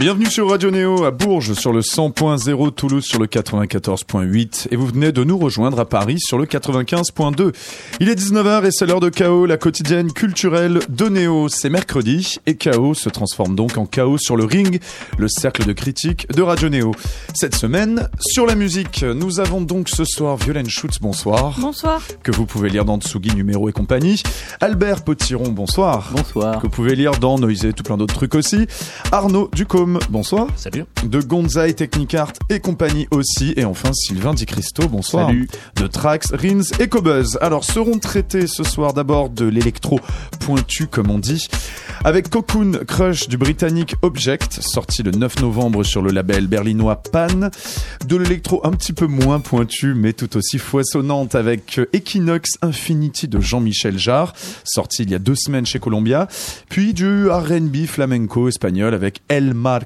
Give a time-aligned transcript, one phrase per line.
[0.00, 4.86] Bienvenue sur Radio Néo à Bourges sur le 100.0, Toulouse sur le 94.8 et vous
[4.86, 7.52] venez de nous rejoindre à Paris sur le 95.2.
[8.00, 11.50] Il est 19h et c'est l'heure de Chaos, la quotidienne culturelle de Néo.
[11.50, 14.80] C'est mercredi et Chaos se transforme donc en Chaos sur le ring,
[15.18, 16.92] le cercle de critique de Radio Néo.
[17.34, 21.58] Cette semaine, sur la musique, nous avons donc ce soir Violaine Schutz, bonsoir.
[21.60, 22.00] Bonsoir.
[22.22, 24.22] Que vous pouvez lire dans Tsugi Numéro et compagnie.
[24.62, 26.08] Albert Potiron, bonsoir.
[26.16, 26.56] Bonsoir.
[26.56, 28.66] Que vous pouvez lire dans Noisé, tout plein d'autres trucs aussi.
[29.12, 29.50] Arnaud
[30.10, 30.46] Bonsoir.
[30.56, 30.84] Salut.
[31.04, 33.54] De Gonzaï Technicart et compagnie aussi.
[33.56, 35.28] Et enfin Sylvain Di Cristo, bonsoir.
[35.28, 35.48] Salut.
[35.76, 37.38] De Trax, Rins et Cobuzz.
[37.40, 39.98] Alors seront traités ce soir d'abord de l'électro
[40.40, 41.48] pointu comme on dit.
[42.04, 47.50] Avec Cocoon Crush du britannique Object, sorti le 9 novembre sur le label berlinois Pan.
[48.06, 53.40] De l'électro un petit peu moins pointu mais tout aussi foisonnante avec Equinox Infinity de
[53.40, 56.28] Jean-Michel Jarre, sorti il y a deux semaines chez Columbia.
[56.68, 59.79] Puis du R&B flamenco espagnol avec El Mar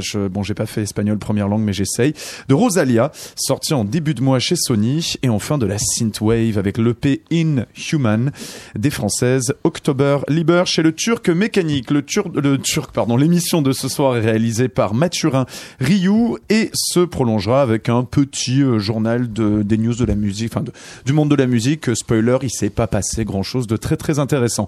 [0.00, 2.14] Je, bon j'ai pas fait espagnol première langue mais j'essaye,
[2.48, 6.78] de Rosalia, sorti en début de mois chez Sony, et enfin de la synthwave avec
[6.78, 8.30] l'EP Inhuman
[8.76, 11.90] des françaises October Liber chez le Turc Mécanique.
[11.90, 15.46] Le, Tur le Turc, pardon, l'émission de ce soir est réalisée par Mathurin
[15.80, 20.52] Rioux et se prolongera avec un petit euh, journal de, des news de la musique,
[20.54, 20.64] enfin
[21.04, 21.94] du monde de la musique.
[21.94, 24.66] Spoiler, il s'est pas passé grand chose de très très intéressant.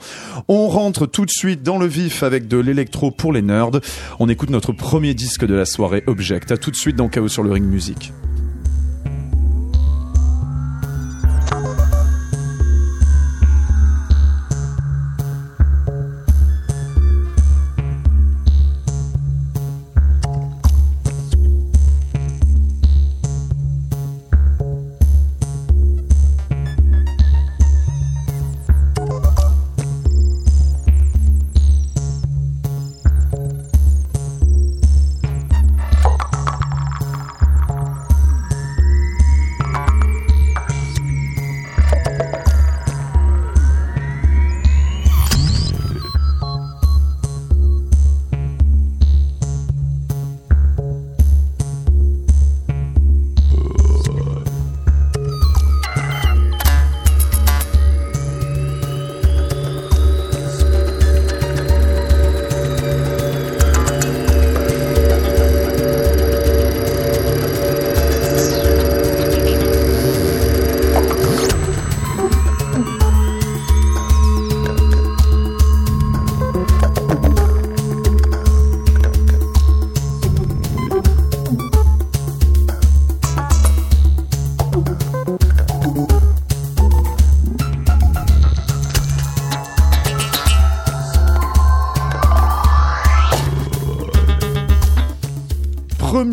[0.48, 3.70] On rentre tout de suite dans le vif avec de l'électro pour les nerds.
[4.18, 6.52] On écoute notre premier disque de la soirée, Object.
[6.52, 8.12] À tout de suite dans Chaos sur le Ring Music.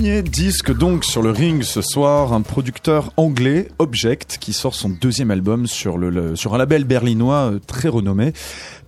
[0.02, 4.90] Premier disque donc sur le ring ce soir, un producteur anglais, Object, qui sort son
[4.90, 8.34] deuxième album sur, le, sur un label berlinois euh, très renommé.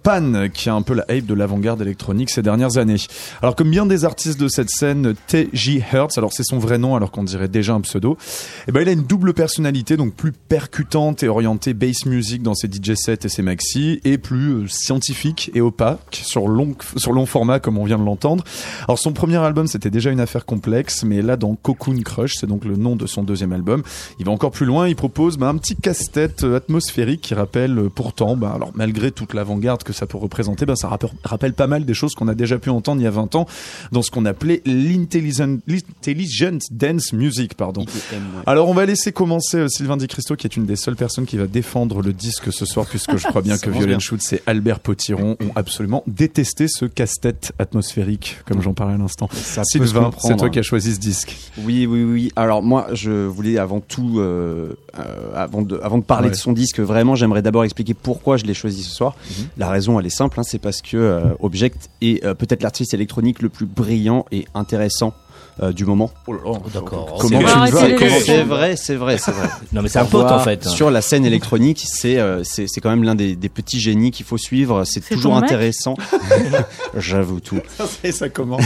[0.04, 2.98] Pan, qui a un peu la hype de l'avant-garde électronique ces dernières années.
[3.42, 5.82] Alors comme bien des artistes de cette scène, T.J.
[5.92, 8.18] Hertz, alors c'est son vrai nom alors qu'on dirait déjà un pseudo,
[8.68, 12.54] eh ben il a une double personnalité, donc plus percutante et orientée bass music dans
[12.54, 17.14] ses DJ sets et ses maxi, et plus euh, scientifique et opaque sur long, sur
[17.14, 18.44] long format comme on vient de l'entendre.
[18.88, 22.48] Alors son premier album c'était déjà une affaire complexe, mais là dans Cocoon Crush, c'est
[22.48, 23.84] donc le nom de son deuxième album,
[24.20, 27.78] il va encore plus loin, il propose bah, un petit casse-tête euh, atmosphérique qui rappelle
[27.78, 30.90] euh, pourtant, bah, alors malgré toute l'avant-garde que ça peut représenter, bah, ça
[31.24, 33.46] rappelle, pas mal des choses qu'on a déjà pu entendre il y a 20 ans
[33.92, 35.58] dans ce qu'on appelait l'intelligent
[36.72, 37.86] dance music, pardon.
[38.46, 41.26] Alors on va laisser commencer euh, Sylvain Di Cristo qui est une des seules personnes
[41.26, 44.00] qui va défendre le disque ce soir puisque je crois bien que bien.
[44.00, 49.30] Schutz et Albert Potiron ont absolument détesté ce casse-tête atmosphérique comme j'en parlais à l'instant.
[49.64, 51.36] Sylvain, c'est toi qui as choisi ce disque.
[51.64, 52.32] Oui, oui, oui.
[52.36, 55.04] Alors moi, je voulais avant tout, euh, euh,
[55.36, 56.32] avant de, avant de parler Ouais.
[56.32, 59.16] de son disque, vraiment, j'aimerais d'abord expliquer pourquoi je l'ai choisi ce soir.
[59.30, 59.46] Mhm.
[59.58, 62.94] La raison, elle est simple, hein, c'est parce que euh, Object est euh, peut-être l'artiste
[62.94, 65.14] électronique le plus brillant et intéressant
[65.74, 66.12] du moment.
[66.74, 67.18] D'accord.
[67.20, 69.48] Comment C'est tu vas c'est vrai, c'est vrai, c'est vrai.
[69.72, 70.66] Non, mais c'est un pote en fait.
[70.66, 74.12] Sur la scène électronique, c'est euh, c'est c'est quand même l'un des, des petits génies
[74.12, 74.84] qu'il faut suivre.
[74.86, 75.96] C'est toujours intéressant.
[76.98, 77.60] J'avoue tout.
[78.12, 78.62] Ça commence.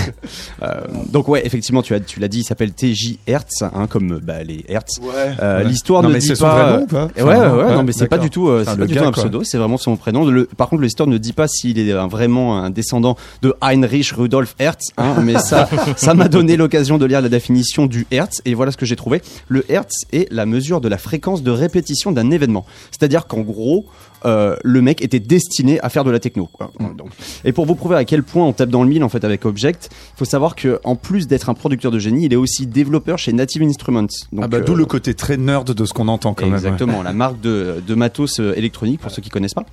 [0.63, 4.19] Euh, donc ouais, effectivement, tu as tu l'as dit, il s'appelle TJ Hertz, hein, comme
[4.23, 4.99] bah, les Hertz.
[5.01, 5.13] Ouais.
[5.41, 5.63] Euh, Ouais.
[5.63, 6.63] L'histoire Non, ne mais dit c'est son pas.
[6.63, 8.71] vrai nom ou pas Ouais, ouais, ouais, non, mais c'est pas du tout, euh, Enfin,
[8.73, 10.25] c'est pas du gars, tout un pseudo, c'est vraiment son prénom.
[10.25, 14.55] Le, par contre, l'histoire ne dit pas s'il est vraiment un descendant de Heinrich Rudolf
[14.59, 18.39] Hertz, hein, mais ça, ça m'a donné l'occasion l'occasion de lire la définition du Hertz
[18.45, 19.23] et voilà ce que j'ai trouvé.
[19.47, 22.67] Le Hertz est la mesure de la fréquence de répétition d'un événement.
[22.91, 23.87] C'est-à-dire qu'en gros,
[24.25, 26.45] euh, le mec était destiné à faire de la techno.
[26.45, 26.71] quoi.
[26.95, 27.09] Donc,
[27.45, 29.45] et pour vous prouver à quel point on tape dans le mille en fait avec
[29.45, 32.67] Object, il faut savoir que en plus d'être un producteur de génie, il est aussi
[32.67, 34.01] développeur chez Native Instruments.
[34.31, 36.53] Donc, ah bah, euh, d'où le côté très nerd de ce qu'on entend quand même.
[36.53, 36.59] ouais.
[36.59, 39.65] Exactement, la marque de, de matos euh, électronique pour ceux qui connaissent pas.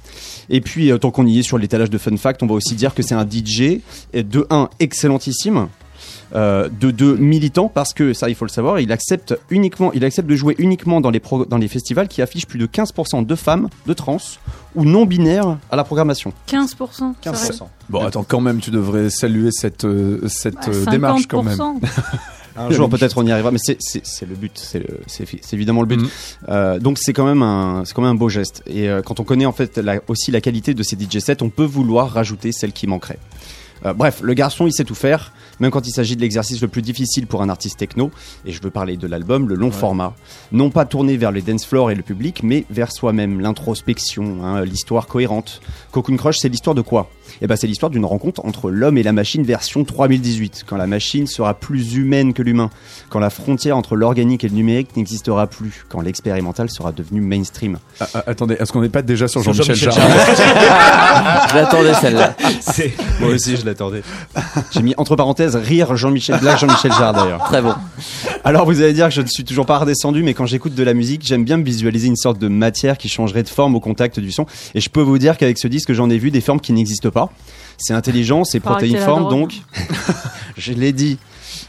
[0.48, 2.74] Et puis euh, tant qu'on y est sur l'étalage de fun fact, on va aussi
[2.74, 3.80] dire que c'est un DJ
[4.14, 5.68] euh, de 1 excellentissime.
[6.34, 10.04] Euh, de deux militant parce que ça il faut le savoir il accepte uniquement il
[10.04, 13.25] accepte de jouer uniquement dans les pro- dans les festivals qui affichent plus de 15%
[13.25, 14.16] de femmes de trans
[14.75, 16.66] ou non binaires à la programmation 15%.
[17.22, 17.38] c'est vrai.
[17.50, 17.62] 15%.
[17.90, 21.56] Bon, attends, quand même, tu devrais saluer cette, euh, cette Bah, euh, démarche quand même.
[21.56, 21.81] 50%.
[22.56, 23.78] Un jour peut-être on y arrivera, mais c'est-
[24.26, 26.00] le but, c'est évidemment le but.
[26.00, 26.08] Mhm.
[26.50, 28.62] Euh, donc c'est quand même un c'est quand même un beau geste.
[28.66, 31.42] Et euh, quand on connaît en fait la- aussi la qualité de ces DJ sets,
[31.42, 33.19] on peut vouloir rajouter celle qui manquerait.
[33.87, 36.68] Euh, bref, le garçon il sait tout faire, même quand il s'agit de l'exercice le
[36.68, 38.10] plus difficile pour un artiste techno.
[38.44, 40.14] Et je veux parler de l'album, le long format,
[40.52, 44.64] non pas tourné vers les dance floors et le public, mais vers soi-même, l'introspection, hein,
[44.64, 45.60] l'histoire cohérente.
[45.92, 47.10] Cocoon Crush, c'est l'histoire de quoi?
[47.42, 50.86] Eh ben c'est l'histoire d'une rencontre entre l'homme et la machine version 3018, quand la
[50.86, 52.70] machine sera plus humaine que l'humain,
[53.08, 57.78] quand la frontière entre l'organique et le numérique n'existera plus, quand l'expérimental sera devenu mainstream.
[58.00, 62.36] Ah, ah, attendez, est-ce qu'on n'est pas déjà sur Jean-Michel Jean-Michel Jarre Je l'attendais celle-là.
[63.20, 64.02] Moi aussi, je l'attendais.
[64.70, 67.44] J'ai mis entre parenthèses rire Jean-Michel Jarre d'ailleurs.
[67.44, 67.75] Très bon.
[68.46, 70.82] Alors vous allez dire que je ne suis toujours pas redescendu, mais quand j'écoute de
[70.82, 73.81] la musique, j'aime bien me visualiser une sorte de matière qui changerait de forme au
[73.81, 74.44] contact du son.
[74.75, 77.11] Et je peux vous dire qu'avec ce disque, j'en ai vu des formes qui n'existent
[77.11, 77.32] pas.
[77.79, 79.55] C'est intelligent, c'est protéiforme, donc
[80.58, 81.17] je l'ai dit.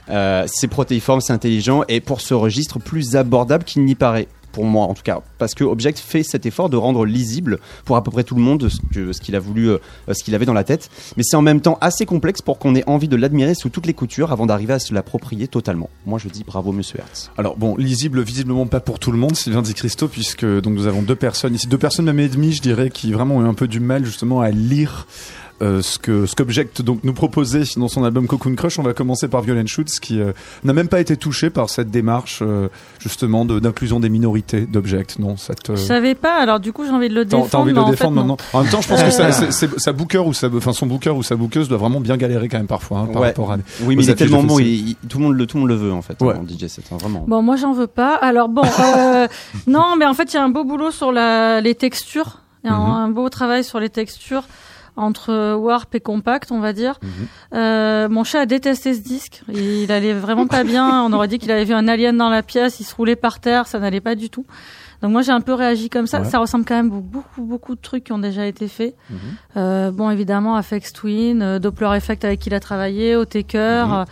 [0.09, 4.27] Euh, c'est protéiforme, c'est intelligent, et pour ce registre plus abordable qu'il n'y paraît.
[4.55, 7.97] Pour moi, en tout cas, parce que Object fait cet effort de rendre lisible pour
[7.97, 9.79] à peu près tout le monde ce qu'il a voulu, euh,
[10.13, 10.89] ce qu'il avait dans la tête.
[11.17, 13.85] Mais c'est en même temps assez complexe pour qu'on ait envie de l'admirer sous toutes
[13.85, 15.89] les coutures avant d'arriver à se l'approprier totalement.
[16.05, 17.31] Moi, je dis bravo, Monsieur Hertz.
[17.37, 20.87] Alors bon, lisible visiblement pas pour tout le monde, Sylvain Di Christo, puisque donc nous
[20.87, 23.49] avons deux personnes ici, deux personnes même et demie, je dirais, qui vraiment ont eu
[23.49, 25.05] un peu du mal justement à lire
[25.61, 28.77] euh, ce que ce qu'Object donc nous proposait dans son album Cocoon Crush.
[28.79, 31.89] On va commencer par Violent Shoots, qui euh, n'a même pas été touché par cette
[31.89, 32.67] démarche euh,
[32.99, 35.17] justement de- d'inclusion des minorités d'Object.
[35.19, 37.47] Non, cette euh, Je savais pas, alors du coup j'ai envie de le défendre.
[37.49, 39.93] t'as envie de le défendre maintenant En même temps, je pense que ça- c'est- sa
[39.93, 42.67] booker ou sa, enfin son booker ou sa bookeuse doit vraiment bien galérer quand même
[42.67, 43.27] parfois hein, par Ouais.
[43.29, 43.57] rapport à.
[43.83, 45.61] Oui, mais il est tellement de bon, il- il- tout, le monde le, tout le
[45.61, 46.33] monde le veut en fait, Ouais.
[46.35, 47.23] en DJ set, hein, vraiment.
[47.27, 48.15] Bon, moi j'en veux pas.
[48.15, 48.63] Alors bon,
[48.95, 49.27] euh,
[49.67, 52.39] non, mais en fait il y a un beau boulot sur la, les textures.
[52.63, 52.91] Il y a un, Mhm.
[52.91, 54.43] un beau travail sur les textures
[54.97, 56.99] entre warp et compact, on va dire.
[57.01, 57.09] Mhm.
[57.53, 59.43] Euh, mon chat a détesté ce disque.
[59.53, 61.03] Il allait vraiment pas bien.
[61.03, 62.79] On aurait dit qu'il avait vu un alien dans la pièce.
[62.79, 63.67] Il se roulait par terre.
[63.67, 64.45] Ça n'allait pas du tout.
[65.01, 66.21] Donc moi j'ai un peu réagi comme ça.
[66.21, 66.29] Ouais.
[66.29, 68.95] Ça ressemble quand même beaucoup beaucoup de trucs qui ont déjà été faits.
[69.09, 69.17] Mhm.
[69.57, 73.85] Euh, bon évidemment Afex Twin, euh, Doppler Effect avec qui il a travaillé, au Taker.
[73.87, 74.05] Mhm.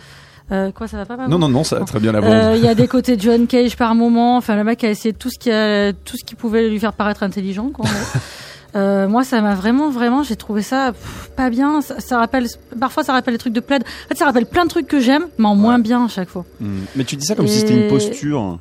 [0.52, 2.56] euh, quoi ça va pas Non, pardon non, non, ça va très bien la euh.
[2.56, 4.36] Il y a des côtés de John Cage par moment.
[4.36, 6.92] Enfin, le mec a essayé tout ce qui a, tout ce qui pouvait lui faire
[6.92, 7.70] paraître intelligent.
[7.70, 7.86] Quoi.
[8.74, 11.80] Euh, moi, ça m'a vraiment, vraiment, j'ai trouvé ça pff, pas bien.
[11.80, 12.46] Ça, ça rappelle,
[12.78, 13.82] parfois, ça rappelle les trucs de plaid.
[13.82, 16.28] En fait, ça rappelle plein de trucs que j'aime, mais en moins bien à chaque
[16.28, 16.44] fois.
[16.60, 16.80] Mm.
[16.96, 18.58] Mais tu dis ça comme si c'était une posture.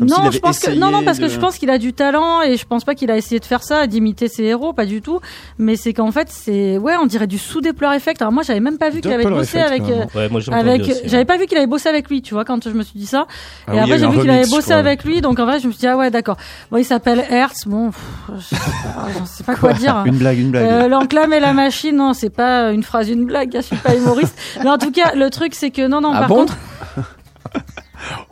[0.00, 1.78] Comme non, avait je pense que non, non, parce de- que je pense qu'il a
[1.78, 4.72] du talent et je pense pas qu'il a essayé de faire ça, d'imiter ses héros,
[4.72, 5.20] pas du tout.
[5.58, 8.22] Mais c'est qu'en fait, c'est ouais, on dirait du sous-Deploy Effect.
[8.22, 9.82] Alors moi, j'avais même pas vu qu'il avait bossé Effect, avec.
[9.82, 10.94] euh, Ouais, moi avec, ouais.
[11.04, 13.06] j'avais pas vu qu'il avait bossé avec lui, tu vois, quand je me suis dit
[13.06, 13.26] ça.
[13.66, 15.66] Ah et oui, après, j'ai vu qu'il avait bossé avec lui, donc en vrai, je
[15.66, 16.38] me suis dit, ah ouais, d'accord.
[16.70, 18.00] Bon, il s'appelle Hertz, bon, pff,
[18.38, 20.02] je sais pas, je sais pas quoi dire.
[20.06, 20.64] Une blague, une blague.
[20.66, 23.94] Euh, L'enclame et la machine, non, c'est pas une phrase, une blague, je suis pas
[23.94, 24.34] humoriste.
[24.64, 26.56] Mais en tout cas, le truc, c'est que non, non, Ah par bon contre,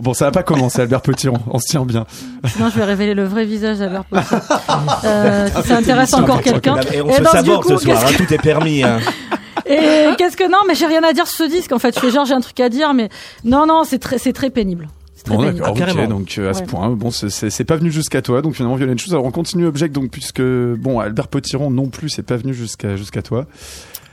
[0.01, 2.07] Bon, ça va pas commencer, Albert Petit, on, on se tient bien.
[2.47, 4.39] sinon je vais révéler le vrai visage d'Albert Potier.
[5.05, 6.77] Euh, si ça intéresse encore quelqu'un.
[6.93, 8.83] Et on Et se donc, saborde coup, ce soir, hein, tout est permis.
[8.83, 8.99] hein.
[9.67, 11.73] Et qu'est-ce que non, mais j'ai rien à dire sur ce disque.
[11.73, 13.11] En fait, je fais genre j'ai un truc à dire, mais
[13.45, 14.89] non, non, c'est très, c'est très pénible.
[15.27, 16.03] Bon, d'accord, Ah, carrément.
[16.05, 16.67] ok, donc euh, à ce Ouais.
[16.67, 19.13] point, bon, c'est- pas venu jusqu'à toi, donc finalement, Violent Chose.
[19.13, 22.97] Alors, on continue Object, donc, puisque, bon, Albert Potiron non plus, c'est pas venu jusqu'à
[22.97, 23.45] jusqu'à toi.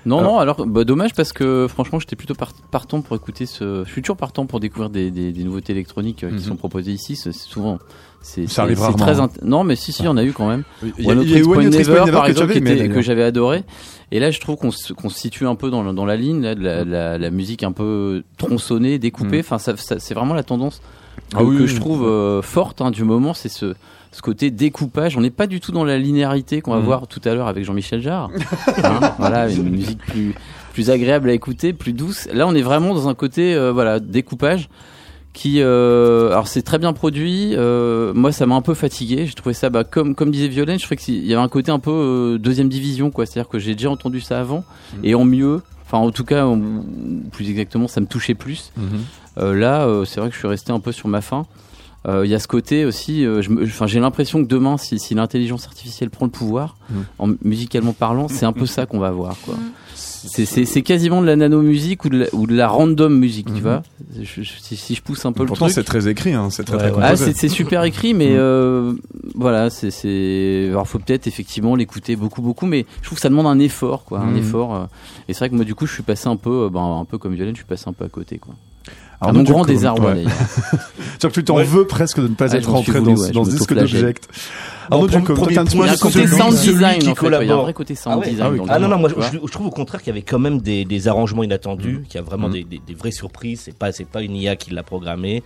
[0.06, 3.46] Non, Alors- non, alors bah, dommage parce que franchement j'étais plutôt par- partant pour écouter
[3.46, 3.84] ce.
[3.86, 6.38] Je suis toujours partant pour découvrir des, des, des nouveautés électroniques euh, Mhm.
[6.38, 7.16] qui sont proposées ici.
[7.16, 7.80] C'est souvent.
[8.22, 9.28] C'est très hein.
[9.28, 10.64] int- Non, mais si, si, il y en a eu quand même.
[10.98, 12.58] Il One Hot eu Tricks Point One Hot Tricks Never, Point par que exemple, qui
[12.60, 13.64] était- que j'avais adoré.
[14.12, 16.56] Et là, je trouve qu'on se, se situe un peu dans, dans la ligne là,
[16.56, 19.38] de la, la, la musique un peu tronçonnée, découpée.
[19.38, 19.40] Mhm.
[19.42, 20.82] Enfin, ça, ça- c'est vraiment la tendance
[21.32, 23.34] que, Ah oui, que oui, je trouve euh, forte hein, du moment.
[23.36, 23.74] C'est ce,
[24.16, 25.18] ce côté découpage.
[25.18, 26.86] On n'est pas du tout dans la linéarité qu'on va Mhm.
[26.86, 28.30] voir tout à l'heure avec Jean-Michel Jarre.
[28.84, 30.34] Hein, voilà, une musique plus
[30.74, 32.28] plus agréable à écouter, plus douce.
[32.34, 34.68] Là, on est vraiment dans un côté euh, voilà découpage
[35.34, 37.52] qui euh, alors c'est très bien produit.
[37.56, 39.26] Euh, moi, ça m'a un peu fatigué.
[39.26, 41.72] J'ai trouvé ça bah, comme comme disait Violaine, je trouvais qu'il y avait un côté
[41.72, 43.26] un peu euh, deuxième division quoi.
[43.26, 44.64] C'est-à-dire que j'ai déjà entendu ça avant
[44.96, 45.00] Mhm.
[45.04, 45.62] et en mieux.
[45.86, 46.48] Enfin, en tout cas,
[47.32, 48.72] plus exactement, ça me touchait plus.
[48.76, 48.86] Mhm.
[49.38, 51.46] Euh, là, c'est vrai que je suis resté un peu sur ma faim.
[52.08, 53.42] Euh, Il y a ce côté aussi, euh,
[53.88, 57.06] j'ai l'impression que demain, si, si l'intelligence artificielle prend le pouvoir, Mhm.
[57.20, 59.36] en musicalement parlant, c'est un peu ça qu'on va avoir.
[59.42, 59.56] Quoi.
[59.56, 59.62] Mhm.
[59.96, 63.84] C'est- quasiment de la nano-musique ou, de la- ou de la random musique, tu vois.
[64.20, 65.76] Je- je- si, si je pousse un peu le Pourtant, truc.
[65.76, 67.04] c'est très écrit, hein, c'est très Ouais, très ouais.
[67.04, 68.94] Ah, c'est super écrit, mais euh,
[69.36, 70.68] voilà, c'est c'est.
[70.70, 74.04] Alors, faut peut-être effectivement l'écouter beaucoup, beaucoup, mais je trouve que ça demande un effort,
[74.04, 74.76] quoi, un effort.
[74.76, 74.86] euh.
[75.28, 77.06] Et c'est vrai que moi, du coup, je suis passé un peu, euh, ben, un
[77.06, 78.56] peu comme Violaine, je suis passé un peu à côté, quoi.
[79.22, 80.16] À Arnaud mon grand désarroi, ouais.
[80.24, 81.32] d'ailleurs.
[81.34, 81.64] Tu t'en Ouais.
[81.64, 84.28] veux presque de ne pas Ouais, être rentré voulu, dans, ouais, dans ce disque d'object.
[84.90, 86.74] Toi, premier t'as un petit Il y a un peu point, côté celui- sound celui
[86.74, 87.20] design, qui en fait.
[87.30, 87.44] quoi.
[87.44, 88.30] Il y a un vrai côté Ah sound ouais.
[88.30, 88.48] design.
[88.48, 88.68] Ah oui.
[88.70, 90.86] Ah non, non, moi tu je, trouve au contraire qu'il y avait quand même des,
[90.86, 92.54] des arrangements inattendus, qu'il y a vraiment Mhm.
[92.54, 93.62] des, des- des vraies surprises.
[93.66, 95.42] C'est pas, c'est pas une IA qui l'a programmé.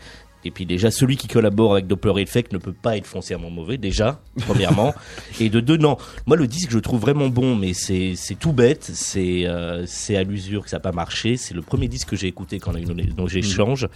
[0.45, 3.77] Et puis déjà, celui qui collabore avec Doppler Effect ne peut pas être foncièrement mauvais,
[3.77, 4.93] déjà, premièrement.
[5.39, 5.97] Et de deux, non.
[6.25, 8.89] Moi, le disque, je le trouve vraiment bon, mais c'est, tout bête.
[8.93, 11.35] C'est, euh, à l'usure que ça n'a pas marché.
[11.37, 13.87] C'est le premier disque que j'ai écouté quand on a eu nos, nos échanges.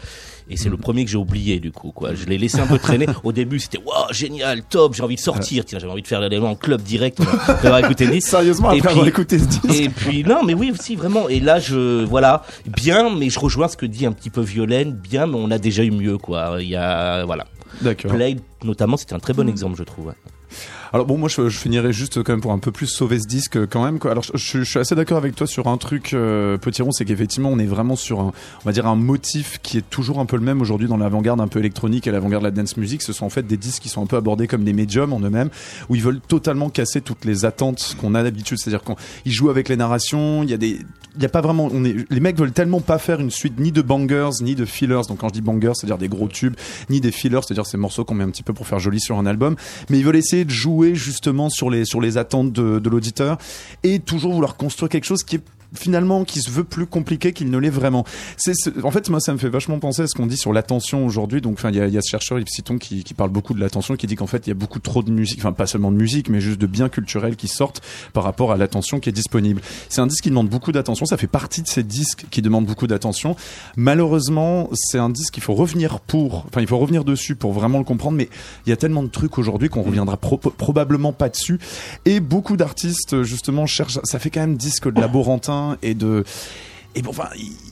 [0.49, 2.13] Et c'est le premier que j'ai oublié, du coup, quoi.
[2.13, 3.05] Je l'ai laissé un peu traîner.
[3.23, 5.63] Au début, c'était, waouh, génial, top, j'ai envie de sortir.
[5.63, 7.19] Tiens, j'avais envie de faire l'élément en club direct,
[7.63, 8.27] d'avoir écouté le disque.
[8.27, 9.79] Sérieusement, Et après puis- avoir écouté ce disque.
[9.81, 11.29] Et puis non, mais oui aussi vraiment.
[11.29, 14.91] Et là, je voilà bien, mais je rejoins ce que dit un petit peu Violaine.
[14.91, 16.32] Bien, mais on a déjà eu mieux quoi.
[16.59, 17.45] Il y a voilà.
[17.81, 18.11] D'accord.
[18.13, 20.07] Play notamment, c'était un très bon exemple, je trouve.
[20.07, 20.13] ouais.
[20.93, 23.25] Alors bon, moi je, je finirais juste quand même pour un peu plus sauver ce
[23.25, 23.97] disque euh, quand même.
[24.03, 27.49] Alors je, suis assez d'accord avec toi sur un truc, euh, Petit Rond, c'est qu'effectivement
[27.49, 30.35] on est vraiment sur un, on va dire un motif qui est toujours un peu
[30.35, 33.01] le même aujourd'hui dans l'avant-garde un peu électronique et l'avant-garde de la dance music.
[33.01, 35.19] Ce sont en fait des disques qui sont un peu abordés comme des médiums en
[35.19, 35.49] eux-mêmes,
[35.89, 38.59] où ils veulent totalement casser toutes les attentes qu'on a d'habitude.
[38.59, 40.43] C'est-à-dire qu'ils jouent avec les narrations.
[40.43, 40.79] Il y a des,
[41.15, 43.81] il y a pas vraiment, les mecs veulent tellement pas faire une suite ni de
[43.81, 45.01] bangers ni de fillers.
[45.09, 46.53] Donc quand je dis bangers, c'est-à-dire des gros tubes,
[46.91, 49.17] ni des fillers, c'est-à-dire ces morceaux qu'on met un petit peu pour faire joli sur
[49.17, 49.55] un album
[49.89, 53.37] mais ils veulent essayer de jouer justement sur les sur les attentes de, de l'auditeur
[53.83, 55.43] et toujours vouloir construire quelque chose qui est
[55.75, 58.05] finalement qui se veut plus compliqué qu'il ne l'est vraiment.
[58.37, 58.53] C'est
[58.83, 61.41] en fait moi ça me fait vachement penser à ce qu'on dit sur l'attention aujourd'hui.
[61.41, 63.29] Donc enfin il y a, il y a ce chercheur Yves Citon qui, qui parle
[63.29, 65.53] beaucoup de l'attention qui dit qu'en fait il y a beaucoup trop de musique, enfin
[65.53, 67.81] pas seulement de musique mais juste de biens culturels qui sortent
[68.13, 69.61] par rapport à l'attention qui est disponible.
[69.89, 72.65] C'est un disque qui demande beaucoup d'attention, ça fait partie de ces disques qui demandent
[72.65, 73.35] beaucoup d'attention.
[73.75, 77.77] Malheureusement, c'est un disque qu'il faut revenir pour, enfin il faut revenir dessus pour vraiment
[77.77, 78.29] le comprendre mais
[78.65, 81.59] il y a tellement de trucs aujourd'hui qu'on reviendra pro- probablement pas dessus.
[82.05, 83.99] Et beaucoup d'artistes justement cherchent.
[84.03, 86.23] Ça fait quand même disque de laborantin et de.
[86.95, 87.29] Et bon, enfin,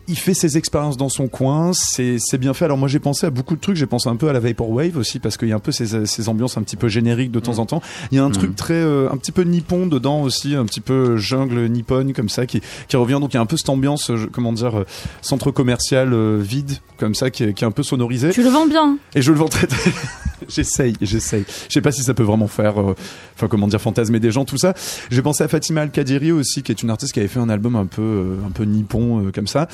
[0.07, 2.65] il, fait ses expériences dans son coin, c'est c'est bien fait.
[2.65, 4.97] Alors moi j'ai pensé à beaucoup de trucs, j'ai pensé un peu à la Vaporwave
[4.97, 7.39] aussi parce qu'il y a un peu ces, ces ambiances un petit peu génériques de
[7.39, 7.81] temps en temps.
[8.11, 10.81] Il y a un truc très euh, un petit peu nippon dedans aussi, un petit
[10.81, 13.19] peu jungle nippon comme ça qui qui revient.
[13.21, 14.85] Donc il y a un peu cette ambiance, euh, comment dire, euh,
[15.21, 18.31] centre commercial euh, vide comme ça qui est, qui est un peu sonorisé.
[18.31, 18.97] Tu le vends bien.
[19.15, 19.91] Et je le vends très très.
[20.47, 21.45] J'essaye, j'essaye.
[21.67, 22.95] Je sais pas si ça peut vraiment faire, euh,
[23.35, 24.73] enfin comment dire, fantasmer des gens, tout ça.
[25.09, 27.49] J'ai pensé à Fatima Al Qadiri aussi, qui est une artiste qui avait fait un
[27.49, 29.67] album un peu, euh, un peu nippon euh, comme ça.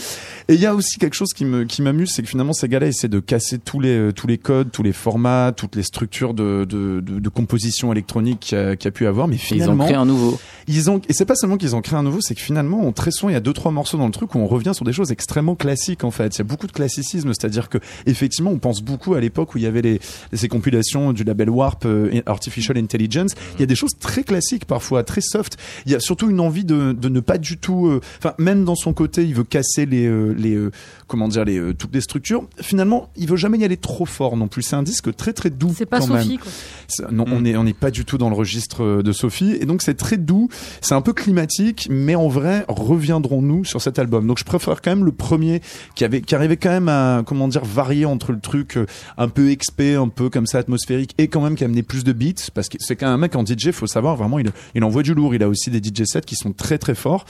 [0.47, 2.67] Et il y a aussi quelque chose qui me, qui m'amuse, c'est que finalement ces
[2.67, 5.83] gars-là essaient de casser tous les, euh, tous les codes, tous les formats, toutes les
[5.83, 9.27] structures de, de, de, de composition électronique qu'il y a, qu'il y a pu avoir.
[9.27, 10.39] Mais Ils finalement, ont créé un nouveau.
[10.67, 12.91] ils ont et c'est pas seulement qu'ils ont créé un nouveau, c'est que finalement on
[12.91, 14.85] très souvent il y a deux trois morceaux dans le truc où on revient sur
[14.85, 16.35] des choses extrêmement classiques en fait.
[16.35, 19.57] Il y a beaucoup de classicisme, c'est-à-dire que effectivement on pense beaucoup à l'époque où
[19.57, 19.99] il y avait les
[20.33, 23.33] ces du label Warp euh, Artificial Intelligence.
[23.55, 25.57] Il y a des choses très classiques parfois, très soft.
[25.85, 28.65] Il y a surtout une envie de, de ne pas du tout, euh, enfin même
[28.65, 30.71] dans son côté il veut casser les euh, les euh,
[31.07, 32.47] comment dire les euh, toutes les structures.
[32.61, 34.63] Finalement il veut jamais y aller trop fort non plus.
[34.63, 35.73] C'est un disque très très doux.
[35.75, 36.23] C'est pas quand même.
[36.23, 37.11] Sophie, quoi.
[37.11, 37.33] Non, Mm.
[37.33, 39.95] on est on n'est pas du tout dans le registre de Sophie et donc c'est
[39.95, 40.49] très doux,
[40.81, 44.27] c'est un peu climatique, mais en vrai reviendrons-nous sur cet album.
[44.27, 45.61] Donc je préfère quand même le premier
[45.95, 48.77] qui avait qui arrivait quand même à comment dire varier entre le truc
[49.17, 52.49] un peu expé, un peu comme atmosphérique et quand même qui amenait plus de beats
[52.53, 55.03] parce que c'est quand même un mec en DJ, faut savoir vraiment il il envoie
[55.03, 57.25] du lourd, il a aussi des DJ sets qui sont très très forts.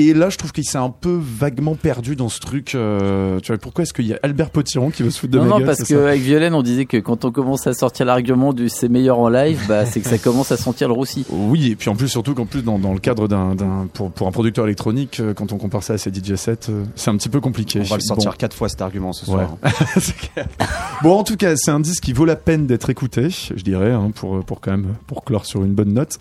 [0.00, 2.76] Et là, je trouve qu'il s'est un peu vaguement perdu dans ce truc.
[2.76, 5.38] euh, tu vois, pourquoi est-ce qu'il y a Albert Potiron qui veut se foutre de
[5.38, 7.66] Non, ma non, gueule parce c'est ça qu'avec Violaine, on disait que quand on commence
[7.66, 10.86] à sortir l'argument du c'est meilleur en live, bah, c'est que ça commence à sentir
[10.88, 11.26] le roussi.
[11.32, 14.10] Oui, et puis en plus, surtout qu'en plus, dans, dans le cadre d'un, d'un pour,
[14.12, 17.10] pour un producteur électronique, euh, quand on compare ça à ses DJ sets, euh, c'est
[17.10, 17.80] un petit peu compliqué.
[17.80, 18.36] On va le sortir Bon.
[18.38, 19.36] quatre fois cet argument ce Ouais.
[19.38, 19.56] soir.
[19.98, 20.46] C'est clair.
[21.02, 23.90] bon, en tout cas, c'est un disque qui vaut la peine d'être écouté, je dirais,
[23.90, 26.18] hein, pour, pour quand même, pour clore sur une bonne note.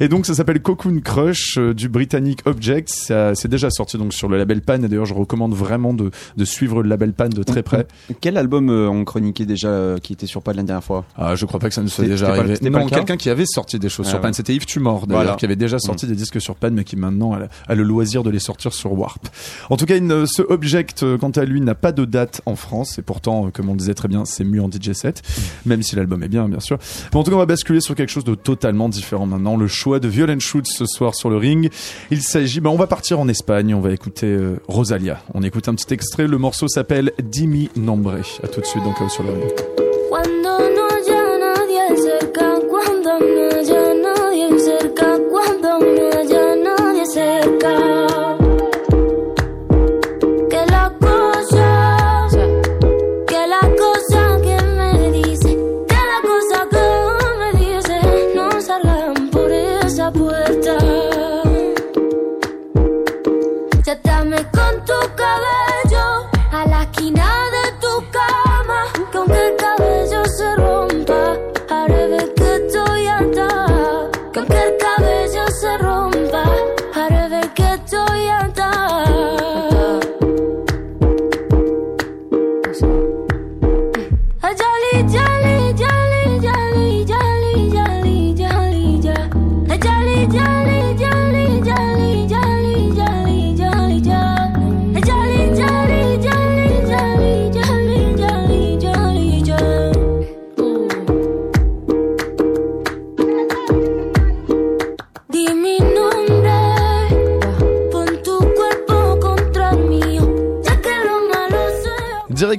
[0.00, 2.90] Et donc, ça s'appelle Cocoon Crush euh, du britannique Object.
[3.20, 4.82] Ça, c'est déjà sorti donc sur le label Pan.
[4.82, 7.86] Et d'ailleurs, je recommande vraiment de, de suivre le label Pan de très près.
[8.22, 11.04] Quel album euh, on chroniquait déjà euh, qui était sur pas la dernière fois?
[11.16, 12.56] Ah, je crois pas que ça ne soit déjà arrivé.
[12.58, 14.26] pas non, quelqu'un qui avait sorti des choses Ah sur ouais.
[14.28, 15.36] Pan, c'était Yves Tumor d'ailleurs, Voilà.
[15.36, 17.36] qui avait déjà sorti des disques sur Pan, mais qui maintenant
[17.68, 19.28] a, le loisir de les sortir sur Warp.
[19.68, 22.56] En tout cas, une- ce Object, euh, quant à lui, n'a pas de date en
[22.56, 25.22] France, et pourtant, euh, comme on le disait très bien, c'est mieux en DJ set,
[25.66, 26.78] même si l'album est bien, bien sûr.
[27.12, 29.56] Mais en tout cas, on va basculer sur quelque chose de totalement différent maintenant.
[29.56, 31.70] Le choix de Violent Shoot ce soir sur le ring.
[32.10, 33.74] Il s'agit, ben, on va partir partir en Espagne.
[33.74, 35.22] On va écouter euh, Rosalia.
[35.32, 36.26] On écoute un petit extrait.
[36.26, 38.18] Le morceau s'appelle Dimi Nombre.
[38.42, 39.79] À tout de suite donc sur le ring.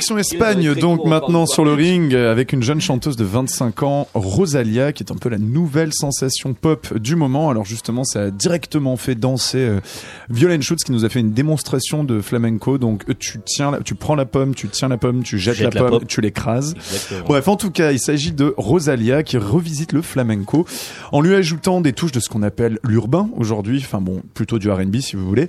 [0.02, 4.94] Direction Espagne, donc maintenant sur le ring, avec une jeune chanteuse de 25 ans, Rosalia,
[4.94, 7.50] qui est un peu la nouvelle sensation pop du moment.
[7.52, 9.80] Alors justement, ça a directement fait danser euh,
[10.30, 12.78] Violaine Schutz, qui nous a fait une démonstration de flamenco.
[12.80, 15.76] Donc tu tiens, la- tu prends la pomme, tu tiens la pomme, tu jettes Jette
[15.76, 16.08] la la pomme, pomme.
[16.08, 16.74] tu l'écrases.
[17.28, 20.66] Bref, en tout cas, il s'agit de Rosalia qui revisite le flamenco
[21.12, 24.70] en lui ajoutant des touches de ce qu'on appelle l'urbain aujourd'hui, enfin bon, plutôt du
[24.72, 25.48] R&B si vous voulez.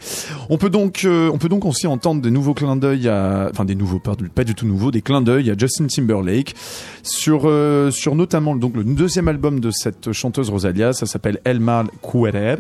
[0.51, 3.65] On peut donc, euh, on peut donc aussi entendre des nouveaux clins d'œil à, enfin
[3.65, 6.57] des nouveaux, pas, pas du tout nouveaux, des clins d'œil à Justin Timberlake
[7.05, 11.61] sur euh, sur notamment donc le deuxième album de cette chanteuse Rosalia, ça s'appelle El
[11.61, 12.57] Mal Querer,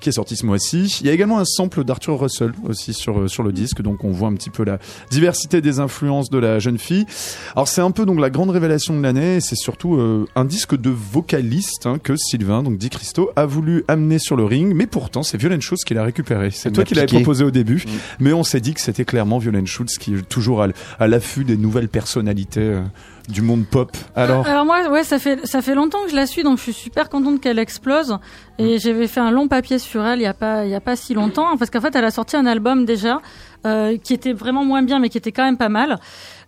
[0.00, 0.98] qui est sorti ce mois-ci.
[1.00, 4.04] Il y a également un sample d'Arthur Russell aussi sur euh, sur le disque, donc
[4.04, 4.78] on voit un petit peu la
[5.10, 7.06] diversité des influences de la jeune fille.
[7.54, 10.78] Alors c'est un peu donc la grande révélation de l'année, c'est surtout euh, un disque
[10.78, 14.86] de vocaliste hein, que Sylvain, donc Di Christo, a voulu amener sur le ring, mais
[14.86, 16.50] pourtant c'est Violaine Schultz qui l'a récupéré.
[16.50, 17.84] C'est toi qui l'avais proposé au début,
[18.20, 21.06] mais on s'est dit que c'était clairement Violaine Schultz qui est toujours à, l- à
[21.22, 22.82] l'affût des nouvelles personnalités euh,
[23.28, 23.96] du monde pop.
[24.16, 26.64] Alors, Alors moi, ouais, ça fait ça fait longtemps que je la suis, donc je
[26.64, 28.18] suis super contente qu'elle explose.
[28.58, 30.80] Et j'avais fait un long papier sur elle il y a pas il y a
[30.80, 33.20] pas si longtemps, parce qu'en fait, elle a sorti un album déjà
[33.64, 36.00] euh, qui était vraiment moins bien, mais qui était quand même pas mal.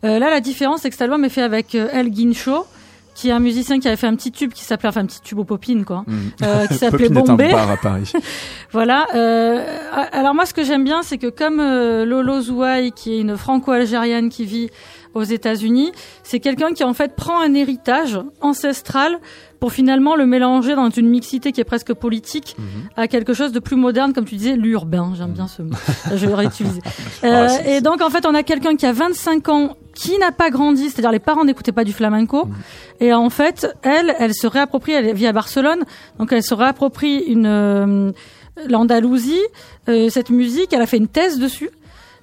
[0.04, 2.66] Euh, là, la différence, c'est que cet album est fait avec euh, El Guincho
[3.14, 5.20] qui est un musicien qui avait fait un petit tube qui s'appelait enfin un petit
[5.20, 6.05] tube aux popines quoi
[6.42, 8.12] euh, qui s'appelait est un Bombay bar à Paris.
[8.72, 9.07] voilà.
[9.14, 9.64] Euh,
[10.12, 13.37] alors moi, ce que j'aime bien, c'est que comme euh, Lolo Zouaï, qui est une
[13.37, 14.70] franco-algérienne qui vit
[15.14, 19.18] aux États-Unis, c'est quelqu'un qui en fait prend un héritage ancestral
[19.61, 22.57] pour finalement le mélanger dans une mixité qui est presque politique
[22.96, 25.14] à quelque chose de plus moderne, comme tu disais, l'urbain.
[25.16, 25.74] J'aime bien ce mot.
[26.14, 26.81] Je vais réutiliser.
[27.24, 30.50] Euh, et donc en fait, on a quelqu'un qui a 25 ans, qui n'a pas
[30.50, 32.48] grandi, c'est-à-dire les parents n'écoutaient pas du flamenco.
[33.00, 35.85] Et en fait, elle, elle se réapproprie, elle vit à Barcelone,
[36.18, 38.12] donc elle se réapproprie une euh,
[38.68, 39.40] l'Andalousie,
[39.88, 41.70] euh, cette musique, elle a fait une thèse dessus.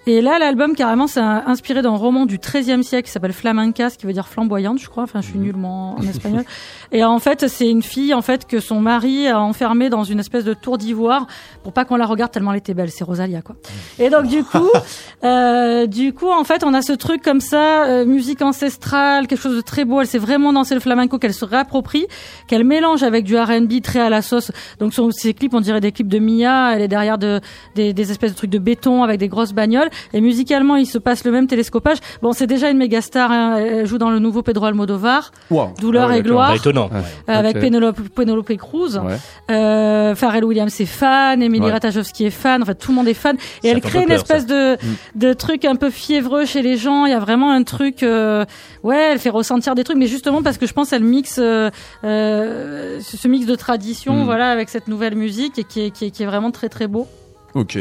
[0.07, 3.99] Et là, l'album, carrément, c'est inspiré d'un roman du XIIIe siècle qui s'appelle Flamenca, ce
[3.99, 5.03] qui veut dire flamboyante, je crois.
[5.03, 6.43] Enfin, je suis nulle moi, en espagnol.
[6.91, 10.19] Et en fait, c'est une fille, en fait, que son mari a enfermée dans une
[10.19, 11.27] espèce de tour d'ivoire
[11.61, 12.89] pour pas qu'on la regarde tellement elle était belle.
[12.89, 13.55] C'est Rosalia, quoi.
[13.99, 14.71] Et donc, du coup,
[15.23, 19.41] euh, du coup, en fait, on a ce truc comme ça, euh, musique ancestrale, quelque
[19.41, 20.01] chose de très beau.
[20.01, 22.07] Elle sait vraiment danser le flamenco, qu'elle se réapproprie,
[22.47, 24.51] qu'elle mélange avec du R&B très à la sauce.
[24.79, 26.73] Donc, son, ses clips, on dirait des clips de Mia.
[26.75, 27.39] Elle est derrière de,
[27.75, 29.90] des, des espèces de trucs de béton avec des grosses bagnoles.
[30.13, 31.97] Et musicalement, il se passe le même télescopage.
[32.21, 33.31] Bon, c'est déjà une méga star.
[33.31, 33.57] Hein.
[33.57, 35.73] Elle joue dans le nouveau Pedro Almodovar, Wow.
[35.79, 36.89] Douleur Ah ouais, et gloire, Pas étonnant.
[36.89, 36.99] Ouais.
[37.29, 37.59] euh, avec.
[37.59, 38.97] Penelope, Penelope Cruz.
[38.97, 39.17] Ouais.
[39.51, 41.71] Euh, Pharrell Williams est fan, Emily Ouais.
[41.71, 43.35] Ratajkowski est fan, enfin tout le monde est fan.
[43.63, 44.95] Et Ça elle crée une peur, espèce de, Mm.
[45.19, 47.05] de truc un peu fiévreux chez les gens.
[47.05, 48.45] Il y a vraiment un truc, euh,
[48.83, 51.69] ouais, elle fait ressentir des trucs, mais justement parce que je pense elle mixe euh,
[52.03, 54.25] euh, ce ce mix de tradition, Mm.
[54.25, 56.87] voilà, avec cette nouvelle musique et qui est, qui est, qui est vraiment très très
[56.87, 57.07] beau.
[57.53, 57.77] Ok.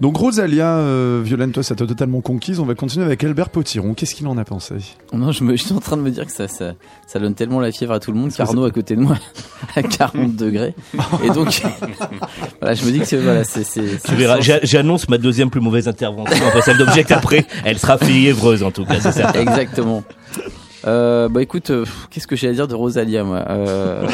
[0.00, 2.58] Donc Rosalia, euh, Violaine, toi, ça t'a totalement conquise.
[2.58, 3.94] On va continuer avec Albert Potiron.
[3.94, 4.74] Qu'est-ce qu'il en a pensé?
[5.12, 6.72] Non, je, me, je suis en train de me dire que ça, ça,
[7.06, 9.16] ça donne tellement la fièvre à tout le monde qu'Arnaud à côté de moi
[9.76, 10.74] à 40 degrés.
[11.24, 11.62] Et donc,
[12.60, 13.62] voilà, je me dis que c'est, voilà, c'est,
[14.04, 17.46] Tu verras, j'a- j'annonce ma deuxième plus mauvaise intervention après celle d'Object après.
[17.64, 19.40] Elle sera fiévreuse en tout cas, c'est certain.
[19.40, 20.02] Exactement.
[20.86, 24.06] Euh, bah écoute, euh, qu'est-ce que j'ai à dire de Rosalia, moi euh,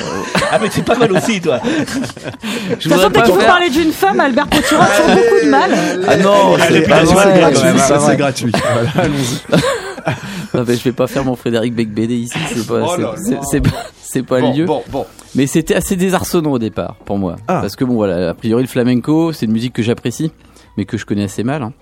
[0.53, 1.59] Ah mais c'est pas mal aussi toi.
[1.65, 5.51] Je De toute façon, dès qu'il faut parler d'une femme, Albert Potiron a beaucoup de
[5.51, 5.71] mal.
[6.07, 7.99] Ah non, c'est gratuit, vrai.
[8.07, 8.53] c'est gratuit.
[8.73, 9.61] Voilà, allons-y.
[10.55, 13.61] Non, mais je vais pas faire mon Frédéric Becbédé ici, c'est pas, Oh c'est-
[14.03, 14.65] c'est, pas, le lieu.
[14.65, 15.07] bon, bon.
[15.37, 17.37] Mais c'était assez désarçonnant au départ pour moi.
[17.47, 17.59] Ah.
[17.61, 20.33] Parce que bon voilà, a priori le flamenco, c'est une musique que j'apprécie.
[20.77, 21.63] mais que je connais assez mal.
[21.63, 21.73] hein.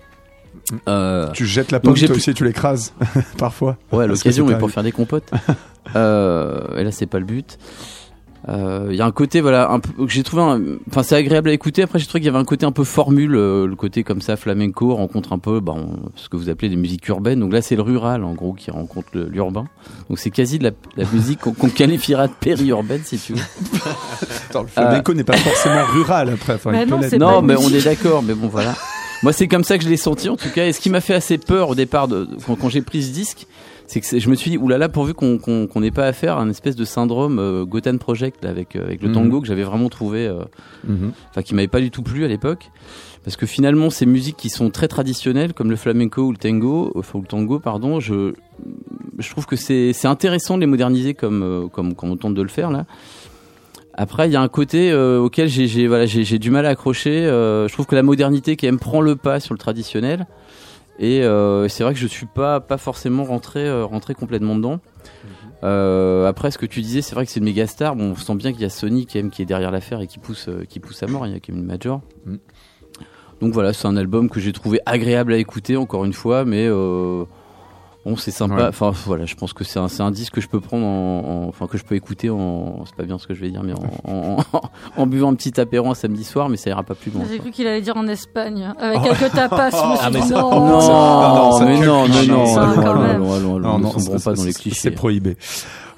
[0.89, 2.93] Euh, Tu jettes la pomme, toi aussi, tu l'écrases,
[3.39, 3.77] parfois.
[3.93, 5.31] Ouais, l'occasion, mais pour faire des compotes.
[5.97, 7.59] euh, et là, c'est pas le but.
[8.49, 11.17] Euh, Il y a un côté, voilà, un peu, que j'ai trouvé, un- enfin, c'est
[11.17, 11.83] agréable à écouter.
[11.83, 14.21] Après, j'ai trouvé qu'il y avait un côté un peu formule, euh, le côté comme
[14.23, 17.41] ça, flamenco rencontre un peu, bah, on- ce que vous appelez des musiques urbaines.
[17.41, 19.65] Donc là, c'est le rural, en gros, qui rencontre l'urbain.
[20.09, 23.41] Donc c'est quasi de la, la musique qu'on qualifiera de périurbaine, si tu veux.
[24.51, 26.55] Attends, le flamenco n'est pas forcément rural après.
[26.55, 28.75] Enfin, Bah il peut non, Non, mais on est d'accord, mais bon, voilà.
[29.23, 30.67] Moi, c'est comme ça que je l'ai senti, en tout cas.
[30.67, 33.13] Et ce qui m'a fait assez peur au départ, de, quand, quand j'ai pris ce
[33.13, 33.47] disque,
[33.87, 36.77] c'est que je me suis dit, oulala, pourvu qu'on n'ait pas affaire à un espèce
[36.77, 39.15] de syndrome euh, Gotham Project là, avec, euh, avec le Mhm.
[39.15, 40.43] tango que j'avais vraiment trouvé, euh,
[40.87, 41.13] Mhm.
[41.31, 42.71] enfin, qui m'avait pas du tout plu à l'époque.
[43.25, 46.93] Parce que finalement, ces musiques qui sont très traditionnelles, comme le flamenco ou le tango,
[46.95, 48.35] enfin, ou le tango, pardon, je,
[49.19, 52.35] je trouve que c'est c'est intéressant de les moderniser comme, euh, comme, comme on tente
[52.35, 52.87] de le faire là.
[54.01, 57.27] Après, il y a un côté euh, auquel j'ai voilà, du mal à accrocher.
[57.27, 60.27] Euh, je trouve que la modernité quand même prend le pas sur le traditionnel.
[61.01, 64.81] Et euh, c'est vrai que je suis pas pas forcément rentré rentré complètement dedans.
[65.65, 67.97] Euh, après, ce que tu disais, c'est vrai que c'est une méga star.
[67.97, 70.07] Bon, on sent bien qu'il y a Sony quand même qui est derrière l'affaire et
[70.07, 71.27] qui pousse euh, qui pousse à mort.
[71.27, 72.01] Il y a quand même une major.
[72.27, 72.37] Mm.
[73.41, 76.67] Donc voilà, c'est un album que j'ai trouvé agréable à écouter encore une fois, mais
[76.69, 77.25] euh,
[78.09, 78.55] bon, c'est sympa.
[78.55, 78.63] Ouais.
[78.69, 81.45] Enfin voilà, je pense que c'est un, c'est un disque que je peux prendre, en,
[81.45, 83.63] en- enfin que je peux écouter en, c'est pas bien ce que je vais dire,
[83.63, 84.61] mais en, en, en-
[85.03, 87.23] en buvant un petit apéro un samedi soir, mais ça ira pas plus loin.
[87.31, 89.71] J'ai cru qu'il allait dire en Espagne, avec quelques tapas.
[89.71, 90.51] Je me suis Ah, mais dit ça- non.
[90.51, 93.11] Non, non, ça mais que non, le mais cliché, non, ça, allons, quand allons, même.
[93.17, 94.81] allons, allons, Non, ne non, sombrons c'est- pas dans les c'est- clichés.
[94.81, 95.37] C'est prohibé.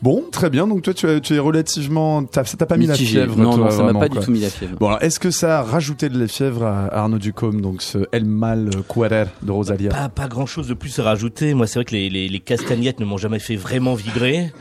[0.03, 0.67] Bon, très bien.
[0.67, 2.25] Donc toi, tu, as- tu es relativement.
[2.25, 3.19] t'as- Ça t'a pas mis Mitigé.
[3.19, 4.21] la fièvre Non, toi, non, ça m'a vraiment, pas quoi.
[4.21, 4.77] du tout mis la fièvre.
[4.79, 7.99] Bon, alors, est-ce que ça a rajouté de la fièvre à Arnaud Ducombe, donc ce
[8.13, 9.91] El Mal Querer de Rosalia?
[9.91, 11.53] Pas, pas grand chose de plus à rajouter.
[11.55, 14.53] Moi, c'est vrai que les, les, les castagnettes ne m'ont jamais fait vraiment vibrer.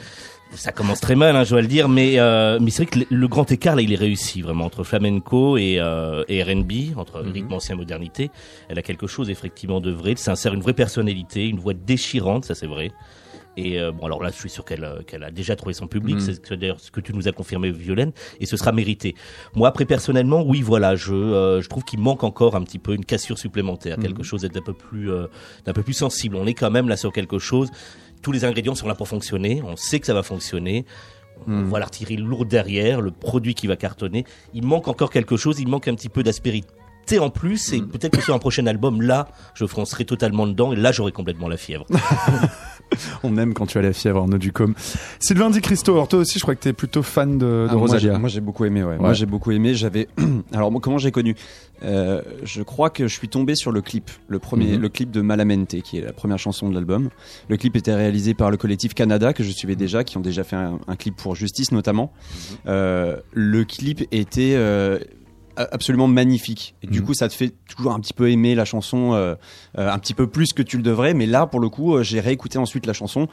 [0.55, 2.99] Ça commence très mal, hein, je dois le dire, mais euh, mais c'est vrai que
[2.99, 6.97] le, le grand écart là, il est réussi vraiment entre flamenco et, euh, et R&B,
[6.97, 8.31] entre rythme ancien modernité.
[8.67, 10.11] Elle a quelque chose effectivement de vrai.
[10.13, 12.89] Elle s'insère une vraie personnalité, une voix déchirante, ça c'est vrai.
[13.57, 15.87] Et euh, bon, alors là, je suis sûr qu'elle euh, qu'elle a déjà trouvé son
[15.87, 16.15] public.
[16.15, 16.21] Mhm.
[16.21, 19.15] C'est d'ailleurs ce que tu nous as confirmé, Violaine, et ce sera mérité.
[19.55, 22.93] Moi, après personnellement, oui, voilà, je euh, je trouve qu'il manque encore un petit peu
[22.93, 24.03] une cassure supplémentaire, Mhm.
[24.03, 25.27] quelque chose d'un peu plus euh,
[25.65, 26.35] d'un peu plus sensible.
[26.37, 27.69] On est quand même là sur quelque chose.
[28.21, 29.61] Tous les ingrédients sont là pour fonctionner.
[29.65, 30.85] On sait que ça va fonctionner.
[31.47, 31.63] On Mhm.
[31.69, 34.25] voit l'artillerie lourde derrière, le produit qui va cartonner.
[34.53, 35.59] Il manque encore quelque chose.
[35.59, 36.67] Il manque un petit peu d'aspérité
[37.19, 37.73] en plus.
[37.73, 40.73] Et peut-être que sur un prochain album, là, je foncerai totalement dedans.
[40.73, 41.85] Et là, j'aurai complètement la fièvre.
[43.23, 44.73] On aime quand tu as la fièvre, Arnaud Ducombe.
[45.19, 47.67] Sylvain Di Christo, alors toi aussi, je crois que tu es plutôt fan de, de
[47.69, 48.17] Ah, moi, j'ai- Rosalia.
[48.19, 48.91] Moi j'ai beaucoup aimé, ouais.
[48.91, 48.97] Ouais.
[48.99, 49.73] Moi j'ai beaucoup aimé.
[49.75, 50.07] J'avais.
[50.53, 51.35] Alors comment j'ai connu?
[51.83, 54.81] Euh, Je crois que je suis tombé sur le clip, le premier, Mhm.
[54.81, 57.09] le clip de Malamente, qui est la première chanson de l'album.
[57.47, 60.43] Le clip était réalisé par le collectif Canada que je suivais déjà, qui ont déjà
[60.43, 62.11] fait un, un clip pour Justice notamment.
[62.67, 64.99] Euh, le clip était euh,
[65.71, 66.75] absolument magnifique.
[66.83, 67.05] Et du Mhm.
[67.05, 69.35] coup, ça te fait toujours un petit peu aimer la chanson, euh,
[69.77, 71.13] euh, un petit peu plus que tu le devrais.
[71.13, 73.27] Mais là, pour le coup, euh, j'ai réécouté ensuite la chanson,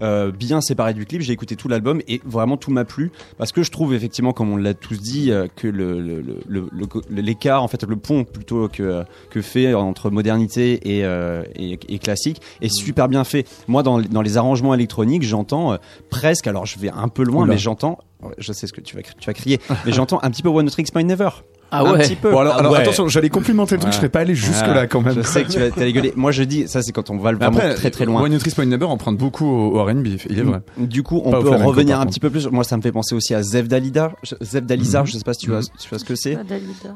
[0.00, 1.20] euh, bien séparée du clip.
[1.22, 4.50] J'ai écouté tout l'album et vraiment tout m'a plu parce que je trouve effectivement, comme
[4.52, 7.96] on l'a tous dit, euh, que le, le- le- le- le- l'écart, en fait, le
[7.96, 13.24] pont plutôt que que fait entre modernité et, euh, et, et classique est super bien
[13.24, 13.46] fait.
[13.68, 15.76] Moi, dans, dans les arrangements électroniques, j'entends euh,
[16.10, 16.46] presque.
[16.46, 17.54] Alors, je vais un peu loin, Oula.
[17.54, 17.98] mais j'entends.
[18.38, 20.68] Je sais ce que tu vas, tu vas crier, mais j'entends un petit peu One
[20.70, 21.30] Tricks Mind Never.
[21.74, 22.00] Ah un ouais.
[22.00, 22.30] petit peu.
[22.30, 22.80] Bon, alors, Ah alors ouais.
[22.80, 23.92] attention, j'allais complimenter le truc, Ouais.
[23.92, 25.14] je serais pas allé jusque là quand même.
[25.14, 26.12] Je sais que tu vas gueuler.
[26.16, 28.20] Moi, je dis, ça, c'est quand on va Mais vraiment après, très très loin.
[28.22, 30.60] One Nutrice Point Never emprunte beaucoup au, au R&B, il est vrai.
[30.78, 32.46] Du coup, on Pas peut flamenco, revenir un petit peu plus.
[32.48, 34.12] Moi, ça me fait penser aussi à Zev Dalida.
[34.22, 35.06] Je- Zev Dalisa, Mhm.
[35.06, 36.34] je sais pas si tu vois, tu vois ce que c'est.
[36.44, 36.94] Dalida.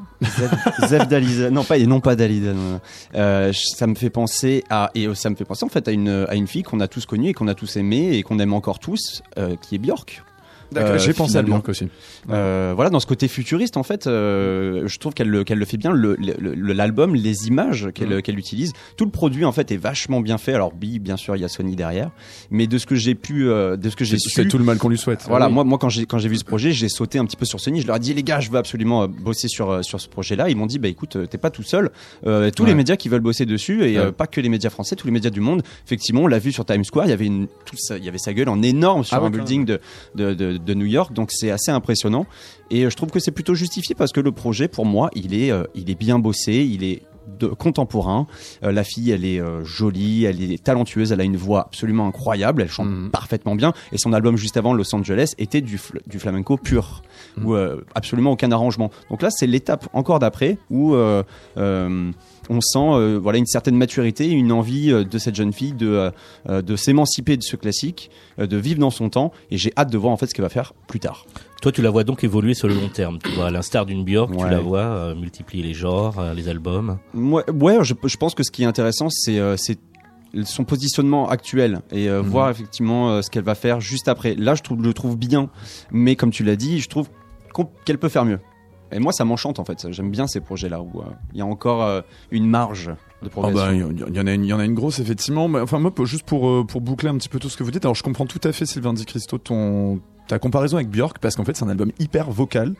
[0.87, 1.49] Zev, Dalisa.
[1.49, 2.53] Non, pas, non, pas Dalida.
[2.53, 2.79] non, non.
[3.15, 5.91] Euh, ça me fait penser à, et euh, ça me fait penser en fait à
[5.91, 8.39] une, à une fille qu'on a tous connue et qu'on a tous aimée et qu'on
[8.39, 10.23] aime encore tous, euh, qui est Björk.
[10.71, 11.41] D'accord, Euh, j'ai pensé à.
[11.43, 11.87] Björk aussi.
[12.29, 15.65] Euh, voilà, dans ce côté futuriste, en fait, euh, je trouve qu'elle le, qu'elle le
[15.65, 15.91] fait bien.
[15.91, 18.21] Le- le- le- L'album, les images qu'elle Mm.
[18.21, 20.53] qu'elle utilise, tout le produit en fait est vachement bien fait.
[20.53, 22.11] Alors, oui, bien sûr, il y a Sony derrière,
[22.51, 24.77] mais de ce que j'ai pu, euh, de ce que j'ai C'est tout le mal
[24.77, 25.23] qu'on lui souhaite.
[25.27, 25.53] voilà, Ah oui.
[25.53, 27.59] moi, moi quand j'ai quand j'ai vu ce projet, j'ai sauté un petit peu sur
[27.59, 27.81] Sony.
[27.81, 30.49] Je leur ai dit les gars, je veux absolument bosser sur sur ce projet-là.
[30.49, 31.91] Ils m'ont dit bah écoute, t'es pas tout seul.
[32.25, 32.69] Euh, tous Ouais.
[32.69, 34.11] les médias qui veulent bosser dessus et euh, Ouais.
[34.11, 35.61] pas que les médias français, tous les médias du monde.
[35.85, 37.05] Effectivement, on l'a vu sur Times Square.
[37.05, 39.21] Il y avait une tout ça, il y avait sa gueule en énorme sur Ah
[39.21, 39.79] ouais, un building de,
[40.15, 41.13] de de de New York.
[41.13, 42.25] Donc c'est assez impressionnant.
[42.71, 45.33] Et euh, je trouve que c'est plutôt justifié parce que le projet, pour moi, il
[45.33, 46.53] est euh, il est bien bossé.
[46.69, 47.01] Il est
[47.39, 48.25] de, contemporain.
[48.63, 52.07] Euh, la fille, elle est euh, jolie, elle est talentueuse, elle a une voix absolument
[52.07, 53.09] incroyable, elle chante Mhm.
[53.11, 53.73] parfaitement bien.
[53.91, 57.01] Et son album juste avant, Los Angeles, était du, fl- du flamenco pur,
[57.37, 57.45] Mhm.
[57.45, 58.91] où euh, absolument aucun arrangement.
[59.09, 61.23] Donc là, c'est l'étape encore d'après où euh,
[61.57, 62.11] euh,
[62.49, 66.11] on sent euh, voilà une certaine maturité, une envie euh, de cette jeune fille de
[66.49, 69.31] euh, de s'émanciper de ce classique, euh, de vivre dans son temps.
[69.51, 71.25] Et j'ai hâte de voir en fait ce qu'elle va faire plus tard.
[71.61, 73.17] Toi, tu la vois donc évoluer sur le long terme.
[73.19, 76.97] Tu vois, à l'instar d'une Björk, tu la vois multiplier les genres, les albums.
[77.15, 79.55] Ouais, ouais je, je pense que ce qui est intéressant, c'est euh,
[80.43, 82.29] son positionnement actuel et euh, Mhm.
[82.29, 84.35] voir effectivement euh, ce qu'elle va faire juste après.
[84.35, 85.49] Là, je trouve, le trouve bien,
[85.91, 87.07] mais comme tu l'as dit, je trouve
[87.85, 88.39] qu'elle peut faire mieux.
[88.91, 89.91] Et moi, ça m'enchante en fait.
[89.91, 93.21] J'aime bien ces projets-là où euh, il y a encore euh, une marge de Ah
[93.23, 93.91] bah, progression.
[93.91, 95.47] il y, il y en a une, y en a une grosse effectivement.
[95.49, 97.71] Mais, enfin moi, juste pour euh, pour boucler un petit peu tout ce que vous
[97.71, 97.83] dites.
[97.83, 101.35] Alors je comprends tout à fait Sylvain Di Christo ton ta comparaison avec Björk parce
[101.35, 102.75] qu'en fait c'est un album hyper vocal.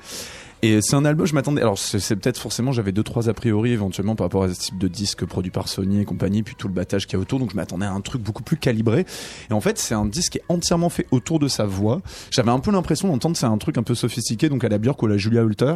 [0.63, 1.61] Et c'est un album, je m'attendais.
[1.61, 4.77] Alors c'est peut-être forcément, j'avais deux trois a priori éventuellement par rapport à ce type
[4.79, 7.39] de disque produit par Sony et compagnie, puis tout le battage qu'il y a autour.
[7.39, 9.05] Donc je m'attendais à un truc beaucoup plus calibré.
[9.49, 12.01] Et en fait, c'est un disque qui est entièrement fait autour de sa voix.
[12.31, 15.01] J'avais un peu l'impression d'entendre c'est un truc un peu sophistiqué, donc à la Björk
[15.03, 15.75] ou à la Julia Holter,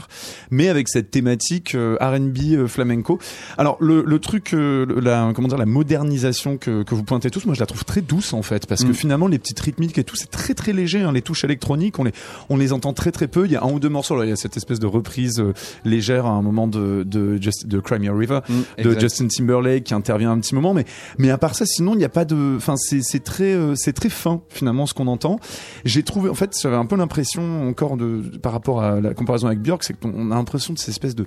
[0.49, 3.19] mais avec cette thématique euh, R&B euh, flamenco.
[3.57, 7.45] Alors le, le truc, euh, la comment dire, la modernisation que, que vous pointez tous,
[7.45, 8.93] moi je la trouve très douce en fait, parce que Mm.
[8.95, 11.01] finalement les petites rythmiques et tout, c'est très très léger.
[11.01, 12.11] hein, les touches électroniques, on les
[12.49, 13.45] on les entend très très peu.
[13.45, 14.13] Il y a un ou deux morceaux.
[14.15, 15.53] Alors, il y a cette espèce de reprise euh,
[15.85, 17.81] légère à un moment de de, Just- de
[18.11, 18.99] River Mm, de.
[18.99, 20.85] Justin Timberlake qui intervient un petit moment mais
[21.17, 23.73] mais à part ça sinon il n'y a pas de enfin c'est c'est très euh,
[23.75, 25.39] c'est très fin finalement ce qu'on entend
[25.85, 29.47] j'ai trouvé en fait j'avais un peu l'impression encore de par rapport à la comparaison
[29.47, 31.25] avec Björk c'est qu'on a l'impression de cette espèce de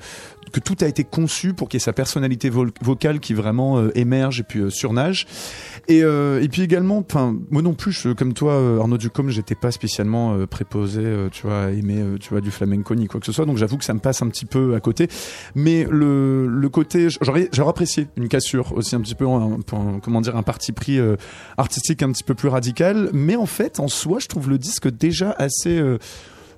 [0.52, 3.78] que tout a été conçu pour qu'il y ait sa personnalité vo- vocale qui vraiment
[3.78, 5.26] euh, émerge et puis euh, surnage
[5.88, 9.56] et euh, et puis également enfin moi non plus je, comme toi Arnaud Ducom j'étais
[9.56, 11.02] pas spécialement préposé
[11.32, 13.76] tu vois à aimer tu vois du flamenco ni quoi que ce soit donc j'avoue
[13.76, 15.08] que ça me passe un petit peu à côté.
[15.54, 19.58] Mais le, côté j'aurais apprécié une cassure aussi un petit peu un-
[20.02, 21.16] comment dire un parti pris euh,
[21.56, 23.10] artistique un petit peu plus radical.
[23.12, 25.98] Mais en fait en soi je trouve le disque déjà assez euh,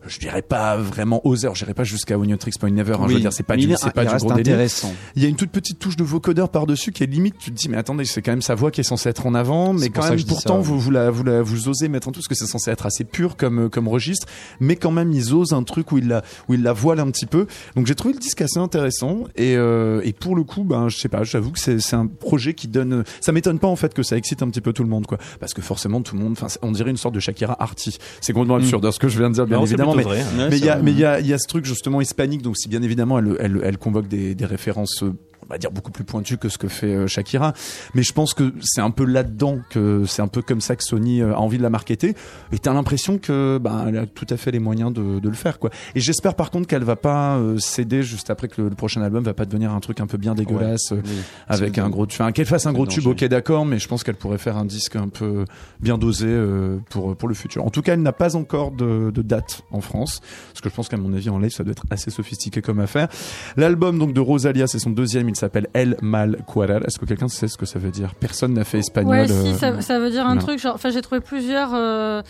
[0.07, 2.95] je dirais pas vraiment oseur, je dirais pas jusqu'à Tricks Point Never.
[2.95, 4.55] hein, je veux dire, c'est pas du, c'est pas du gros délire.
[4.55, 4.93] intéressant.
[5.15, 7.57] Il y a une toute petite touche de vocodeur par-dessus qui est limite, tu te
[7.57, 9.89] dis, mais attendez, c'est quand même sa voix qui est censée être en avant, mais
[9.91, 10.65] quand même, pourtant, ça, ouais.
[10.65, 12.87] vous, vous la, vous la, vous osez mettre en tout, parce que c'est censé être
[12.87, 14.27] assez pur comme, euh, comme registre,
[14.61, 17.11] mais quand même, ils osent un truc où ils la, où ils la voilent un
[17.11, 17.47] petit peu.
[17.75, 20.97] Donc, j'ai trouvé le disque assez intéressant, et, euh, et pour le coup, ben, je
[20.99, 23.95] sais pas, j'avoue que c'est, c'est un projet qui donne, ça m'étonne pas, en fait,
[23.95, 25.19] que ça excite un petit peu tout le monde, quoi.
[25.41, 27.99] Parce que forcément, tout le monde, enfin, on dirait une sorte de Shakira arty.
[28.21, 30.09] C'est complètement absurde, hein, ce que je viens de dire, bien Non, évidemment, mais, hein.
[30.09, 32.01] Ouais, mais il y a, mais il y a, il y a ce truc justement
[32.01, 35.13] hispanique, donc si bien évidemment elle, elle, elle convoque des, des références, euh,
[35.49, 37.53] on va dire beaucoup plus pointues que ce que fait euh, Shakira,
[37.95, 40.83] mais je pense que c'est un peu là-dedans que c'est un peu comme ça que
[40.83, 42.15] Sony euh, a envie de la marketer.
[42.53, 45.35] Et t'as l'impression que bah, elle a tout à fait les moyens de, de le
[45.35, 45.71] faire quoi.
[45.95, 49.03] Et j'espère par contre qu'elle va pas euh, céder juste après que le, le prochain
[49.03, 51.01] album va pas devenir un truc un peu bien dégueulasse Oui.
[51.49, 54.17] avec un gros enfin, qu'elle fasse un gros tube ok d'accord mais je pense qu'elle
[54.17, 55.45] pourrait faire un disque un peu
[55.81, 57.65] bien dosé euh, pour pour le futur.
[57.65, 60.75] En tout cas elle n'a pas encore de, de date en France parce que je
[60.75, 63.09] pense qu'à mon avis en live ça doit être assez sophistiqué comme affaire.
[63.57, 67.29] L'album donc de Rosalia c'est son deuxième il s'appelle El Mal Cuarer est-ce que quelqu'un
[67.29, 68.15] sait ce que ça veut dire?
[68.15, 70.41] Personne n'a fait espagnol Ouais, si, euh, ça, ça veut dire un non.
[70.41, 70.61] truc.
[70.65, 72.23] Enfin, j'ai trouvé plusieurs euh,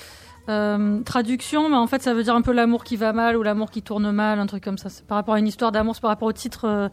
[0.48, 3.42] euh, traductions, mais en fait, ça veut dire un peu l'amour qui va mal ou
[3.42, 4.88] l'amour qui tourne mal, un truc comme ça.
[4.88, 6.88] C'est par rapport à une histoire d'amour, c'est par rapport au titre euh,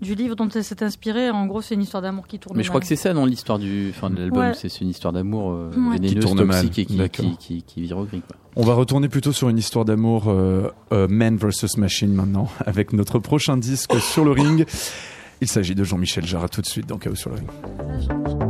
[0.00, 1.30] du livre dont elle s'est inspirée.
[1.30, 2.64] En gros, c'est une histoire d'amour qui tourne Mais mal.
[2.64, 4.40] je crois que c'est ça, non, l'histoire du, enfin, de l'album.
[4.48, 4.52] Ouais.
[4.54, 5.92] C'est une histoire d'amour euh, Ouais.
[5.94, 6.66] vénéneuse, Qui tourne mal.
[6.66, 8.36] et qui, qui, qui, qui vire au gris, quoi.
[8.56, 12.92] on va retourner plutôt sur une histoire d'amour euh, euh, man versus machine maintenant avec
[12.92, 14.66] notre prochain disque sur le ring
[15.40, 18.45] il s'agit de Jean-Michel Jarre tout de suite dans Chaos sur le ring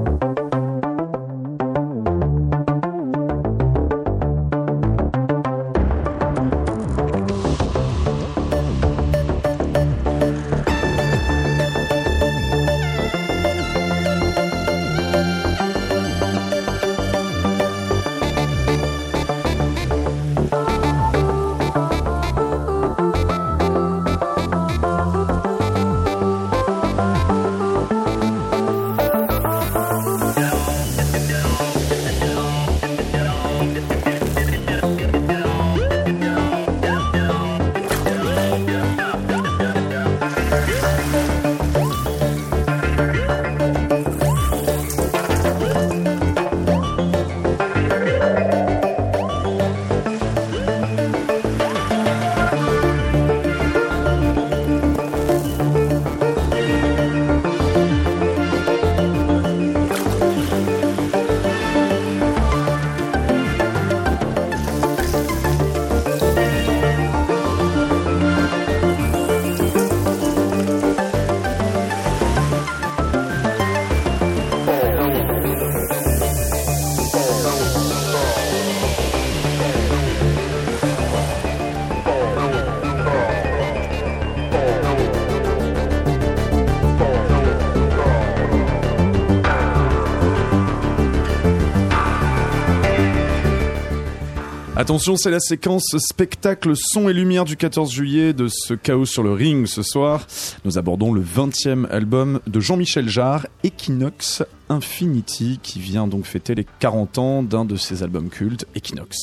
[94.87, 99.25] Attention, c'est la séquence spectacle son et lumière du 14 juillet de ce chaos sur
[99.25, 100.25] le ring ce soir.
[100.65, 103.49] Nous abordons le 20e album de Jean-Michel Jarre,
[103.91, 109.17] Equinox Infinity, qui vient donc fêter les 40 ans d'un de ses albums cultes, Equinox.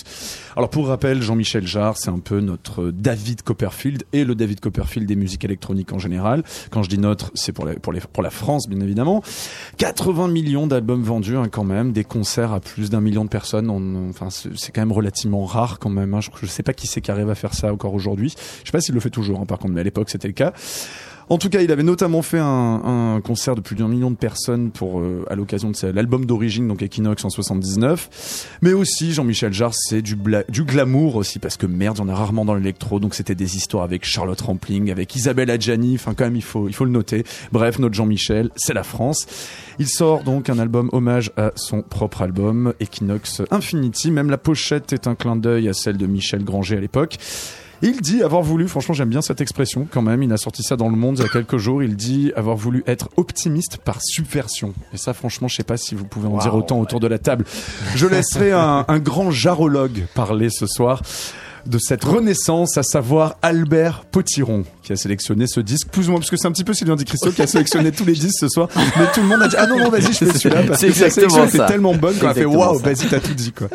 [0.56, 5.06] Alors pour rappel, Jean-Michel Jarre, c'est un peu notre David Copperfield et le David Copperfield
[5.06, 6.44] des musiques électroniques en général.
[6.72, 9.22] Quand je dis notre, c'est pour, la- France, bien évidemment.
[9.80, 13.70] 80 millions d'albums vendus hein, quand même, des concerts à plus d'un million de personnes.
[13.70, 16.14] On- enfin, c'est quand même relativement rare quand même.
[16.14, 16.22] Hein.
[16.22, 18.34] Je, je sais pas qui c'est qui arrive à faire ça encore aujourd'hui.
[18.62, 20.34] Je sais pas s'il le fait toujours, hein, par contre, mais à l'époque c'était le
[20.34, 20.54] cas.
[21.30, 24.16] En tout cas, il avait notamment fait un, un concert de plus d'un million de
[24.16, 28.48] personnes pour euh, à l'occasion de l'album d'origine, donc Equinox en 79.
[28.62, 30.18] Mais aussi, Jean-Michel Jarre, c'est du,
[30.50, 33.84] du glamour aussi, parce que merde, en a rarement dans l'électro, donc c'était des histoires
[33.84, 37.24] avec Charlotte Rampling, avec Isabelle Adjani, enfin quand même, il faut, il faut le noter.
[37.52, 39.26] Bref, notre Jean-Michel, c'est la France.
[39.80, 44.12] Il sort donc un album hommage à son propre album, Equinox Infinity.
[44.12, 47.18] Même la pochette est un clin d'œil à celle de Michel Granger à l'époque.
[47.86, 50.78] Il dit avoir voulu, franchement j'aime bien cette expression quand même, il a sorti ça
[50.78, 53.98] dans le monde il y a quelques jours, il dit avoir voulu être optimiste par
[54.02, 54.74] subversion.
[54.94, 57.20] Et ça franchement je sais pas si vous pouvez en dire autant autour de la
[57.20, 57.44] table.
[57.96, 61.02] Je laisserai un, un grand jarologue parler ce soir
[61.66, 66.20] de cette renaissance, à savoir Albert Potiron, qui a sélectionné ce disque, plus ou moins,
[66.20, 68.40] parce que c'est un petit peu Sylvain Di Christo qui a sélectionné tous les disques
[68.40, 70.64] ce soir, mais tout le monde a dit, ah non, non, vas-y, je fais celui-là,
[70.68, 73.34] parce c'est que sa sélection était tellement bonne qu'on a fait, waouh, vas-y, t'as tout
[73.34, 73.68] dit, quoi.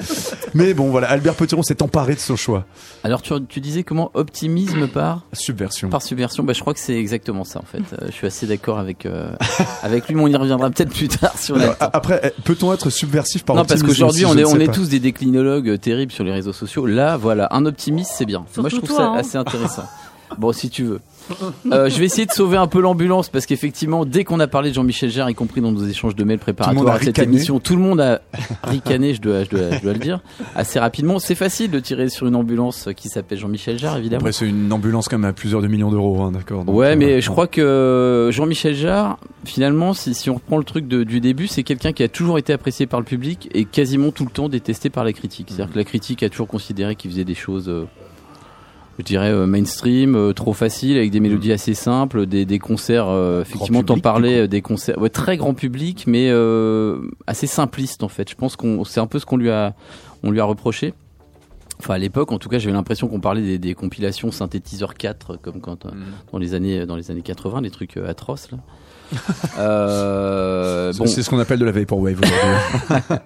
[0.54, 2.64] Mais bon, voilà, Albert Potiron s'est emparé de ce choix.
[3.04, 5.88] Alors tu, tu disais comment optimisme par Subversion.
[5.88, 7.82] par subversion bah, je crois que c'est exactement ça en fait.
[8.02, 9.30] Euh, je suis assez d'accord avec euh,
[9.82, 11.84] avec lui, mais on y reviendra peut-être plus tard si on a le Alors, temps.
[11.86, 14.72] a- après, eh, peut-on être subversif par Non, parce optimisme qu'aujourd'hui, on est, on est
[14.72, 16.86] tous des déclinologues euh, terribles sur les réseaux sociaux.
[16.86, 18.44] Là, voilà, un optimiste, c'est bien.
[18.56, 19.14] Moi, je trouve toi, ça hein.
[19.16, 19.84] assez intéressant.
[20.36, 21.00] Bon, si tu veux.
[21.72, 24.70] Euh, je vais essayer de sauver un peu l'ambulance parce qu'effectivement, dès qu'on a parlé
[24.70, 27.76] de Jean-Michel Jarre, y compris dans nos échéanges de mails préparatoires à cette émission, tout
[27.76, 28.20] le monde a
[28.62, 30.20] ricané, je dois, je, dois, je dois le dire,
[30.54, 31.18] assez rapidement.
[31.18, 34.20] C'est facile de tirer sur une ambulance qui s'appelle Jean-Michel Jarre, évidemment.
[34.20, 36.64] Après, c'est une ambulance quand même à plusieurs de millions d'euros, hein, d'accord.
[36.64, 37.32] donc, Ouais, euh, mais je bon.
[37.32, 41.62] crois que Jean-Michel Jarre, finalement, si, si on reprend le truc de- du début, c'est
[41.62, 44.88] quelqu'un qui a toujours été apprécié par le public et quasiment tout le temps détesté
[44.90, 45.48] par la critique.
[45.50, 47.84] C'est-à-dire que la critique a toujours considéré qu'il faisait des choses, euh,
[48.98, 53.08] je dirais, euh, mainstream, euh, trop faciles, avec des mélodies assez simples, des, des concerts,
[53.08, 56.30] euh, effectivement, t'en parlais, des concerts, ouais, très grand public, mais
[57.26, 58.28] assez simpliste en fait.
[58.28, 59.74] Je pense qu'on, c'est un peu ce qu'on lui a,
[60.22, 60.94] on lui a reproché.
[61.80, 65.36] Enfin, à l'époque, en tout cas, j'avais l'impression qu'on parlait des, des compilations synthétiseur 4,
[65.40, 65.90] comme quand euh,
[66.32, 68.58] dans les années dans les années 80, des trucs atroces là.
[69.58, 73.16] euh, bon, C'est ce qu'on appelle de la Vaporwave aujourd'hui.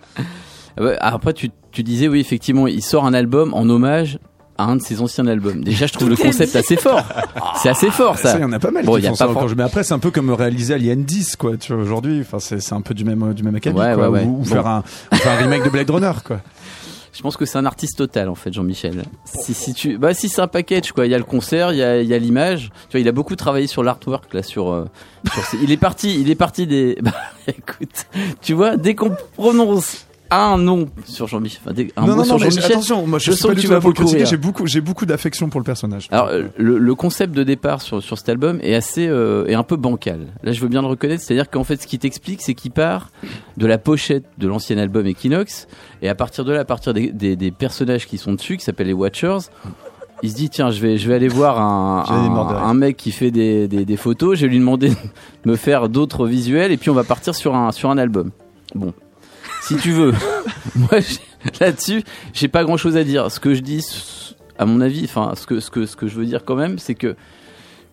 [0.78, 4.18] ouais, après tu, tu disais oui effectivement, il sort un album en hommage
[4.58, 5.62] à un de ses anciens albums.
[5.64, 7.02] Déjà, je trouve le concept assez fort.
[7.56, 8.32] C'est assez fort ça.
[8.32, 9.36] ça, il y en a pas mal Bon, qui y a font pas ça for-
[9.42, 9.56] encore.
[9.56, 12.20] Mais après, c'est un peu comme réaliser Alien 10, quoi, tu vois, aujourd'hui.
[12.20, 14.08] Enfin, c'est c'est un peu du même, du même acabit, Ouais, quoi.
[14.10, 14.24] ouais, ouais.
[14.26, 14.44] Ou, ou Bon.
[14.44, 16.40] faire un, ou faire un remake de Blade Runner, quoi.
[17.14, 19.02] Je pense que c'est un artiste total en fait, Jean-Michel.
[19.26, 21.04] Si, si tu, bah si c'est un package quoi.
[21.06, 22.70] Il y a le concert, il y a, il y a l'image.
[22.88, 24.86] Tu vois, il a beaucoup travaillé sur l'artwork là, sur, euh,
[25.30, 26.96] sur ses- Il est parti, il est parti des.
[27.02, 27.12] Bah
[27.46, 28.06] écoute,
[28.40, 30.06] tu vois, dès qu'on prononce
[30.38, 32.64] un nom sur Jean-Michel, enfin, dès- un non, mot non, sur non, Jean-Michel.
[32.72, 34.24] attention, moi, je, je suis sens pas que du tu tout là vas pour le.
[34.24, 36.08] J'ai beaucoup, j'ai beaucoup d'affection pour le personnage.
[36.10, 39.54] Alors euh, le, le concept de départ sur, sur cet album est assez euh, est
[39.54, 40.28] un peu bancal.
[40.42, 43.10] Là, je veux bien le reconnaître, c'est-à-dire qu'en fait, ce qui t'explique, c'est qu'il part
[43.56, 45.66] de la pochette de l'ancien album Equinox,
[46.02, 48.64] et à partir de là, à partir des, des, des personnages qui sont dessus, qui
[48.64, 49.38] s'appellent les Watchers.
[50.24, 52.04] Il se dit tiens je vais je vais aller voir un,
[52.64, 54.90] un mec qui fait des, des, des photos je vais lui demander
[55.44, 58.30] de me faire d'autres visuels et puis on va partir sur un sur un album
[58.76, 58.92] bon
[59.62, 60.12] si tu veux
[60.76, 60.98] moi
[61.60, 63.84] là-dessus j'ai pas grand chose à dire ce que je dis
[64.58, 66.78] à mon avis enfin ce que ce que ce que je veux dire quand même
[66.78, 67.16] c'est que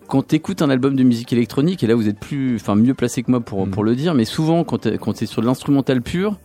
[0.06, 3.22] quand t'écoutes un album de musique électronique et là vous êtes plus enfin mieux placé
[3.22, 3.70] que moi pour Mhm.
[3.70, 6.36] pour le dire mais souvent quand t'es, quand t'es sur de l'instrumental pur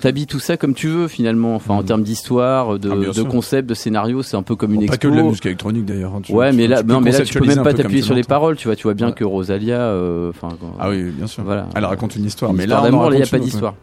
[0.00, 1.84] t'habilles tout ça comme tu veux finalement enfin en Mhm.
[1.86, 4.94] termes d'histoire de, Ah, de concept de scénario c'est un peu comme une Bon, pas
[4.94, 6.14] expo que de la musique électronique d'ailleurs.
[6.14, 8.14] hein, tu- ouais tu- mais là non mais là tu peux même pas t'appuyer sur
[8.14, 9.12] les paroles tu vois tu vois bien Ouais.
[9.14, 11.44] que Rosalia euh, enfin Ah oui, bien sûr.
[11.44, 13.74] voilà Elle raconte une histoire, Une mais histoire là, d'amour, il n'y a pas d'histoire.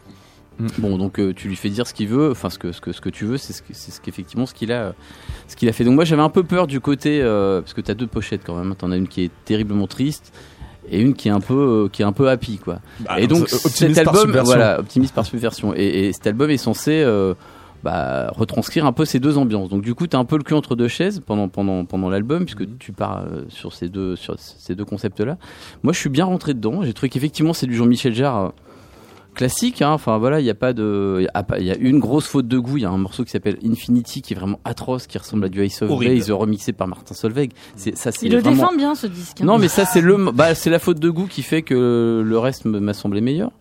[0.60, 0.67] Mm.
[0.80, 2.91] Bon, donc euh, tu lui fais dire ce qu'il veut, enfin ce que ce que
[2.91, 4.93] ce que tu veux, c'est ce ce qu'effectivement ce qu'il a
[5.48, 5.84] ce qu'il a fait.
[5.84, 8.56] Donc moi j'avais un peu peur du côté euh, parce que t'as deux pochettes quand
[8.56, 8.72] même.
[8.72, 8.76] hein.
[8.78, 10.34] T'en as une qui est terriblement triste
[10.89, 11.54] et une qui est un peu
[11.86, 12.80] euh, qui est un peu happy quoi.
[13.02, 15.74] Bah, et donc cet album, voilà, optimiste par subversion.
[15.76, 17.04] Et, et cet album est censé
[17.84, 19.70] bah, retranscrire un peu ces deux ambiances.
[19.70, 22.45] Donc du coup, t'as un peu le cul entre deux chaises pendant pendant pendant l'album
[22.45, 22.78] puisque Mhm.
[22.80, 25.38] tu pars euh, sur ces deux sur ces deux concepts-là.
[25.84, 26.82] Moi, je suis bien rentré dedans.
[26.82, 28.53] J'ai trouvé qu'effectivement, c'est du Jean-Michel Jarre.
[29.38, 29.92] Classique hein.
[29.92, 32.00] enfin voilà il y a pas de il y a pas- il y a une
[32.00, 34.60] grosse faute de goût il y a un morceau qui s'appelle Infinity qui est vraiment
[34.66, 36.32] atroce qui ressemble à du Ice of Horrible.
[36.34, 39.40] Remixé par Martin Solveig c'est ça c'est Il le défend bien ce disque.
[39.42, 39.46] hein.
[39.46, 42.40] non, mais ça c'est le, bah c'est la faute de goût qui fait que le
[42.40, 43.52] reste me- m'a semblé meilleur.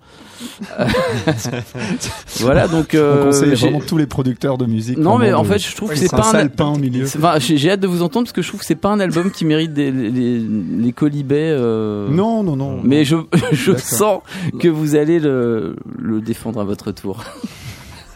[2.41, 2.91] voilà, donc.
[2.95, 4.99] On euh, conseille j'ai- vraiment tous les producteurs de musique.
[4.99, 6.47] Non, mais en de- fait, je trouve que c'est pas un.
[6.49, 7.05] pain au milieu.
[7.07, 9.31] Enfin, j'ai hâte de vous entendre parce que je trouve que c'est pas un album
[9.31, 11.51] qui mérite des, les, les, colibets.
[11.51, 12.81] euh, Non, non, non.
[12.83, 13.17] Mais je,
[13.53, 14.21] je sens
[14.59, 17.25] que vous allez le, le défendre à votre tour.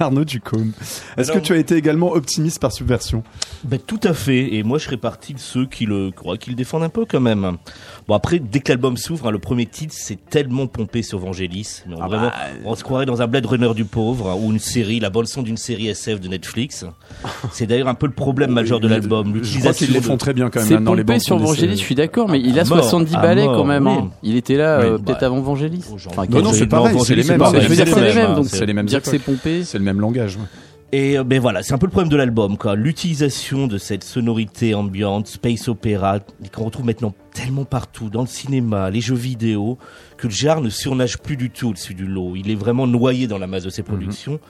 [0.00, 0.70] Arnaud Ducombe.
[1.18, 3.22] Est-ce que tu as été également optimiste par subversion?
[3.64, 4.54] Ben, tout à fait.
[4.54, 7.04] Et moi, je serais partie de ceux qui le croient, qui le défendent un peu
[7.04, 7.58] quand même.
[8.10, 11.82] Bon, après, dès que l'album s'ouvre, hein, le premier titre, c'est tellement pompé sur Vangelis.
[11.88, 12.32] Mais on, vraiment,
[12.64, 15.28] on se croirait dans un Blade Runner du pauvre, hein, ou une série, la bande
[15.28, 16.84] son d'une série SF de Netflix.
[17.52, 19.26] C'est d'ailleurs un peu le problème majeur de l'album.
[19.26, 21.38] Je crois L'utilisation qu'ils les de- font très bien quand même C'est les pompé sur
[21.38, 23.86] Vangelis, je suis d'accord, mais il a À mort, 70 à balais mort, quand même.
[23.86, 23.92] oui.
[23.96, 24.10] hein.
[24.24, 25.84] Il était là Oui, euh, bah, peut-être avant Vangelis.
[26.08, 27.40] Enfin, Non, non, c'est pareil, c'est les mêmes.
[27.48, 29.62] c'est les mêmes, hein, donc c'est les mêmes dire que c'est pompé.
[29.62, 30.36] C'est le même langage.
[30.92, 32.74] Et euh, ben voilà, c'est un peu le problème de l'album, quoi.
[32.74, 36.18] L'utilisation de cette sonorité ambiante, space opéra,
[36.52, 39.78] qu'on retrouve maintenant tellement partout, dans le cinéma, les jeux vidéo,
[40.16, 42.34] que le genre ne surnage plus du tout au-dessus du lot.
[42.34, 44.40] Il est vraiment noyé dans la masse de ses productions.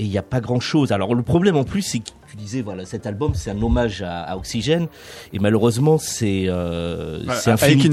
[0.00, 0.92] Et il n'y a pas grand chose.
[0.92, 4.02] Alors le problème en plus, c'est que tu disais, voilà, cet album, c'est un hommage
[4.02, 4.86] à, à Oxygène.
[5.32, 7.88] Et malheureusement, c'est euh, À- c'est Infinity.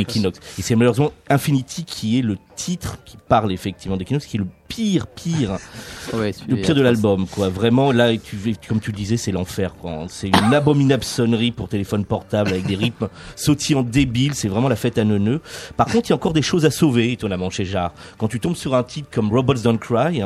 [0.00, 0.38] Equinox.
[0.58, 4.46] Et c'est malheureusement Infinity qui est le titre qui parle effectivement d'Equinox, qui est le
[4.68, 5.58] pire, pire
[6.14, 7.48] Ouais, le pire de l'album, quoi.
[7.48, 8.36] Vraiment, là, tu,
[8.68, 10.06] comme tu le disais, c'est l'enfer, quoi.
[10.08, 14.34] C'est une abominable sonnerie pour téléphone portable avec des rythmes sautillants débiles.
[14.34, 15.40] C'est vraiment la fête à neuneux.
[15.76, 17.92] Par contre, il y a encore des choses à sauver, étonnamment, chez Jarre.
[18.18, 20.22] Quand tu tombes sur un titre comme Robots Don't Cry,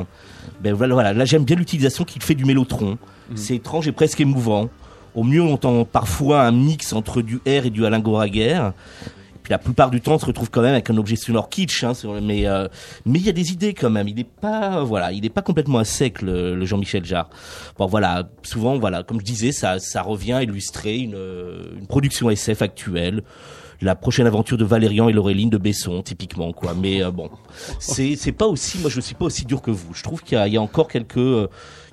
[0.60, 1.12] ben voilà, voilà.
[1.12, 2.98] Là, j'aime bien l'utilisation qu'il fait du mélotron.
[3.34, 4.68] C'est étrange et presque émouvant.
[5.14, 8.70] Au mieux, on entend parfois un mix entre du R et du Alain Goraguer.
[9.50, 12.20] La plupart du temps, se retrouve quand même avec un objet sonore kitsch, hein, sur
[12.22, 12.68] mais euh,
[13.04, 14.06] mais il y a des idées quand même.
[14.06, 17.28] Il n'est pas voilà, il n'est pas complètement à sec le, le Jean-Michel Jarre.
[17.76, 21.88] Bon voilà, souvent voilà, comme je disais, ça ça revient à illustrer une euh, une
[21.88, 23.24] production SF actuelle.
[23.82, 26.74] La prochaine aventure de Valérian et Laureline de Besson, typiquement quoi.
[26.74, 27.30] Mais euh, bon,
[27.80, 29.94] c'est pas aussi, moi je suis pas aussi dur que vous.
[29.94, 31.48] Je trouve qu'il y y a encore quelques, euh,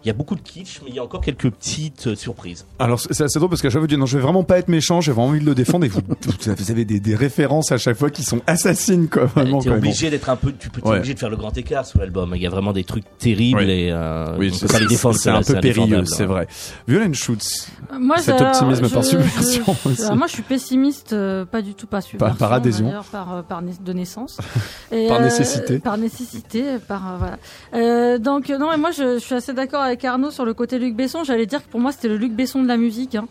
[0.07, 2.65] il y a beaucoup de kitsch, mais il y a encore quelques petites euh, surprises.
[2.79, 4.69] Alors c'est assez drôle parce qu'à chaque fois dites non je vais vraiment pas être
[4.69, 5.99] méchant, j'ai vraiment envie de le défendre et vous,
[6.47, 9.25] vous avez des, des références à chaque fois qui sont assassines quoi.
[9.25, 9.77] Vraiment, T'es quoi.
[9.77, 10.97] obligé d'être un peu, tu peux, t'es Ouais.
[10.97, 12.31] obligé de faire le grand écart sur l'album.
[12.35, 13.69] Il y a vraiment des trucs terribles Oui.
[13.69, 15.15] et euh, Oui, on c'est peut pas les défendre.
[15.17, 16.27] c'est un peu périlleux, c'est hein.
[16.27, 16.47] vrai.
[16.87, 17.67] Violaine Schutz,
[17.99, 20.11] Moi, Cet alors, optimisme par je- subversion je- aussi.
[20.15, 22.37] moi, je suis pessimiste, euh, pas du tout par subversion.
[22.37, 22.85] par adhésion.
[22.87, 24.37] d'ailleurs, Par, euh, par de naissance.
[24.91, 25.79] Et, Par nécessité.
[25.79, 27.37] Par nécessité, par euh, voilà.
[27.75, 30.79] Euh, donc non, mais moi, je, je suis assez d'accord avec Arnaud sur le côté
[30.79, 31.23] Luc Besson.
[31.23, 33.15] J'allais dire que pour moi, c'était le Luc Besson de la musique.
[33.15, 33.27] Hein.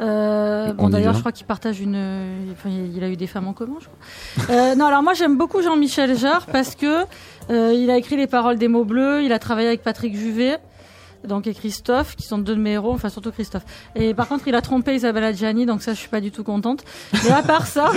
[0.00, 1.94] Euh, On bon d'ailleurs, je crois qu'il partage une.
[1.96, 4.54] euh, Enfin, il a eu des femmes en commun, je crois.
[4.54, 7.04] Euh, non, alors moi, j'aime beaucoup Jean-Michel Jarre parce que
[7.50, 9.22] euh, il a écrit les paroles des mots bleus.
[9.24, 10.58] Il a travaillé avec Patrick Juvet
[11.26, 13.64] donc et Christophe, qui sont deux de mes héros, enfin surtout Christophe.
[13.96, 16.44] Et par contre, il a trompé Isabella Gianni, donc ça, je suis pas du tout
[16.44, 16.84] contente.
[17.24, 17.90] Mais à part ça,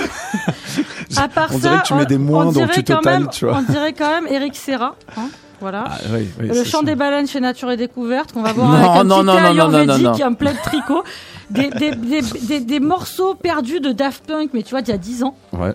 [1.18, 3.28] à part On ça, dirait que tu mets des moins dans le dirait quand même,
[3.30, 3.58] tu vois.
[3.60, 5.30] On dirait quand même Eric Serra, hein,
[5.60, 5.86] voilà.
[5.88, 8.76] Ah, oui, oui, le chant des baleines chez Nature et Découverte, qu'on va voir Non,
[8.76, 11.04] avec un non, petit non, ayurvédique un plat de tricot.
[11.50, 15.00] Des, des, des, des, morceaux perdus de Daft Punk, mais tu vois, d'il y a
[15.00, 15.36] 10 ans.
[15.52, 15.74] Ouais.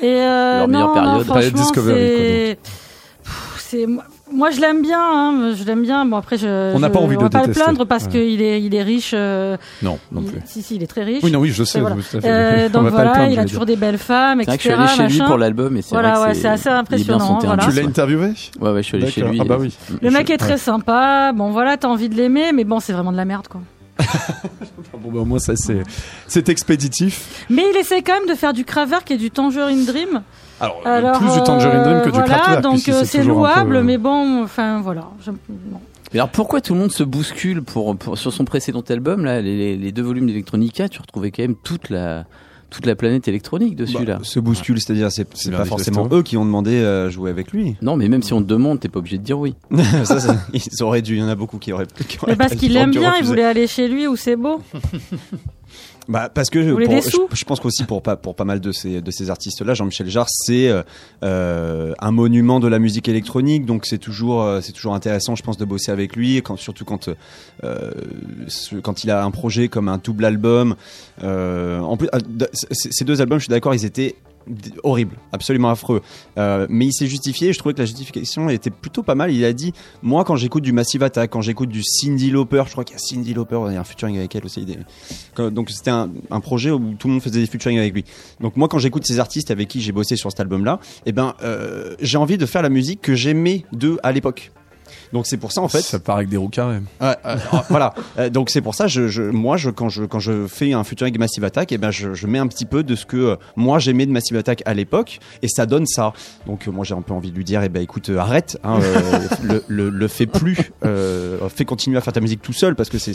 [0.00, 1.26] Et euh, Leur non, meilleure période.
[1.26, 2.56] Période Discovery,
[3.58, 3.86] c'est...
[4.34, 7.16] Moi- je l'aime bien hein, je l'aime bien bon après je On n'a pas envie
[7.16, 8.10] de pas le plaindre parce Ouais.
[8.10, 10.40] qu'il est il est riche euh, Non, non il- plus.
[10.44, 11.80] si si il est très riche Oui, non, oui, je sais.
[11.80, 11.96] Voilà.
[12.24, 13.76] Euh, On donc va pas le voilà plaindre, il a toujours dire.
[13.76, 16.14] des belles femmes etc que je suis allé chez lui pour l'album et c'est Voilà,
[16.18, 17.64] vrai ouais, que c'est assez il impressionnant, voilà.
[17.64, 18.32] Tu l'as interviewé?
[18.60, 19.38] Ouais, ouais, je suis allé chez lui.
[19.40, 19.74] Ah bah oui.
[20.02, 23.12] le mec est très sympa bon voilà t'as envie de l'aimer mais bon c'est vraiment
[23.12, 23.60] de la merde quoi
[25.02, 25.82] Bon, bah, au moins, ça, c'est,
[26.26, 27.44] c'est expéditif.
[27.50, 30.22] mais il essaie quand même de faire du Kraftwerk et du Tangerine Dream
[30.60, 33.26] Alors, alors plus du Tangerine Dream que euh, du voilà Kraftwerk, donc euh, c'est peu,
[33.28, 35.08] louable euh, mais bon enfin voilà.
[36.12, 39.40] Mais alors pourquoi tout le monde se bouscule pour, pour sur son précédent album là,
[39.40, 42.24] les, les- deux volumes d'Electronica, tu retrouvais quand même toute la
[42.70, 44.18] toute la planète électronique dessus Bah, là.
[44.22, 47.76] se bouscule, c'est-à-dire c'est pas forcément eux qui ont demandé à jouer avec lui.
[47.82, 49.54] Non, mais même si on te demande, t'es pas obligé de dire oui.
[50.04, 51.14] ça, ça, ils auraient dû.
[51.14, 51.86] Il y en a beaucoup qui auraient.
[52.08, 54.60] qui auraient mais parce qu'il l'aime bien il voulait aller chez lui où c'est beau
[56.06, 56.94] Bah parce que pour-
[57.30, 59.72] je, je pense qu'aussi pour pas pour pas mal de ces de ces artistes là,
[59.72, 60.82] Jean-Michel Jarre, c'est euh,
[61.22, 65.42] euh, un monument de la musique électronique, donc c'est toujours euh, c'est toujours intéressant, je
[65.42, 67.08] pense, de bosser avec lui, quand surtout quand
[67.64, 67.90] euh,
[68.82, 70.76] quand il a un projet comme un double album.
[71.22, 72.08] Euh, en plus,
[72.52, 74.16] c- ces deux albums, je suis d'accord, ils étaient
[74.82, 76.02] horribles, absolument affreux.
[76.38, 77.52] Euh, mais il s'est justifié.
[77.52, 79.32] Je trouvais que la justification était plutôt pas mal.
[79.32, 79.72] Il a dit,
[80.02, 82.96] moi, quand j'écoute du Massive Attack, quand j'écoute du Cindy Lauper, je crois qu'il y
[82.96, 84.66] a Cindy Lauper, il y a un featuring avec elle aussi.
[85.38, 88.04] Donc c'était un, un projet où tout le monde faisait des featuring avec lui.
[88.40, 91.34] Donc moi, quand j'écoute ces artistes avec qui j'ai bossé sur cet album-là, eh ben,
[91.42, 94.52] euh, j'ai envie de faire la musique que j'aimais d'eux à l'époque.
[95.12, 95.80] Donc c'est pour ça en fait.
[95.82, 96.78] Ça part avec des roues carrées.
[97.02, 97.14] Euh,
[97.68, 97.94] voilà.
[98.18, 100.84] Euh, donc c'est pour ça, je, je, moi, je, quand je quand je fais un
[100.84, 103.16] futur avec Massive Attack, et ben je, je mets un petit peu de ce que
[103.16, 106.12] euh, moi j'aimais de Massive Attack à l'époque, et ça donne ça.
[106.46, 108.78] Donc euh, moi j'ai un peu envie de lui dire, eh ben écoute, arrête, hein,
[109.42, 112.98] le, le, le fais plus, fais continuer à faire ta musique tout seul parce que
[112.98, 113.14] c'est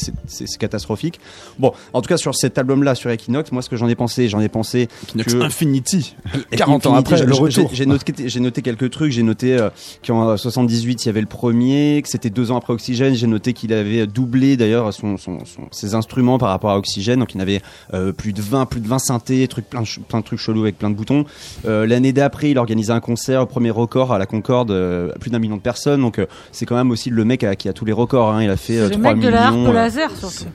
[0.60, 1.20] catastrophique.
[1.58, 4.28] Bon, en tout cas sur cet album-là, sur Equinox, moi ce que j'en ai pensé,
[4.30, 6.16] j'en ai pensé Equinox que Infinity.
[6.52, 7.70] et 40 ans après, j'ai- le retour.
[7.74, 9.12] J'ai noté, noté quelques trucs.
[9.12, 9.58] J'ai noté
[10.06, 13.14] qu'en 78, il y avait le premier, que c'était deux ans après Oxygène.
[13.16, 17.20] J'ai noté qu'il avait doublé d'ailleurs son, son, son- ses instruments par rapport à Oxygène.
[17.20, 17.62] Donc il avait
[17.94, 20.62] euh, plus de 20, plus de 20 synthés, trucs, plein, de plein de trucs chelous
[20.64, 21.26] avec plein de boutons.
[21.68, 25.40] Euh, L'année d'après, il organisait un concert, premier record à la Concorde, euh, plus d'un
[25.40, 26.02] million de personnes.
[26.02, 28.32] Donc euh, c'est quand même aussi le mec à- qui a tous les records.
[28.32, 28.44] Hein.
[28.44, 29.30] Il a fait euh, C'est le 3 mec millions.
[29.30, 30.46] de la harpe euh, laser, surtout.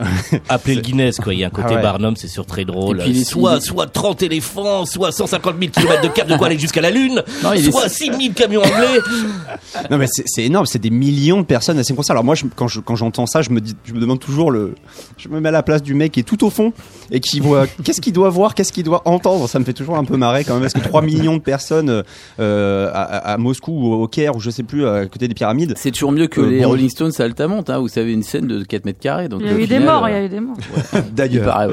[0.49, 1.35] Appelez le Guinness, quoi.
[1.35, 1.83] Il y a un côté Ah ouais.
[1.83, 3.01] Barnum, c'est sûr très drôle.
[3.01, 6.59] Et puis soit, soit 30 éléphants, soit 150 000 km de câble de quoi aller
[6.59, 8.99] jusqu'à la Lune, Non, il est- soit 6 000 camions anglais.
[9.91, 12.15] Non mais c'est c'est énorme, c'est des millions de personnes à ces concerts.
[12.15, 14.51] Alors moi, je- quand je- quand j'entends ça, je me dis, je me demande toujours
[14.51, 14.75] le,
[15.17, 16.73] je me mets à la place du mec qui est tout au fond
[17.11, 19.49] et qui voit, qu'est-ce qu'il doit voir, qu'est-ce qu'il doit entendre?
[19.49, 22.03] Ça me fait toujours un peu marrer quand même, parce que 3 millions de personnes
[22.41, 25.75] euh, à, Moscou ou au Caire ou je sais plus à côté des pyramides.
[25.77, 26.69] C'est toujours mieux que Euh, les bon.
[26.69, 29.29] Rolling Stones à Altamont, hein, où vous savez une scène de 4 mètres carrés.
[29.29, 30.57] Donc Il y a au eu des morts, euh, il y a eu des morts.
[30.93, 31.73] il D'ailleurs.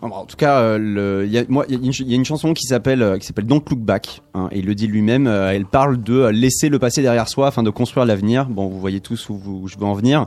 [0.00, 4.22] En tout cas, il y a, une chanson qui s'appelle euh, qui Don't Look Back.
[4.34, 5.26] hein, et il le dit lui-même.
[5.26, 8.46] euh, elle parle de euh, laisser le passé derrière soi afin de construire l'avenir.
[8.46, 10.26] Bon, vous voyez tous où je veux en venir.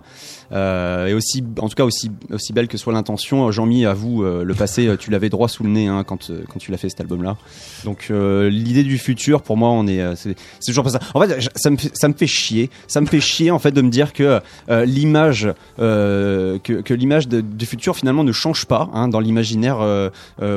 [0.52, 3.93] Euh, et aussi, en tout cas, aussi aussi belle que soit l'intention, euh, Jean-Mi, à
[3.93, 6.78] vous, euh, le passé, tu l'avais droit sous le nez hein, quand quand tu l'as
[6.78, 7.38] fait cet album-là.
[7.86, 10.99] Donc euh, l'idée du futur, pour moi, on est, c'est c'est toujours pas ça.
[11.14, 12.70] En fait, ça me fait, ça me fait chier.
[12.88, 14.39] Ça me fait chier en fait de me dire que
[14.70, 19.80] l'image que, que l'image du futur finalement ne change pas hein, dans l'imaginaire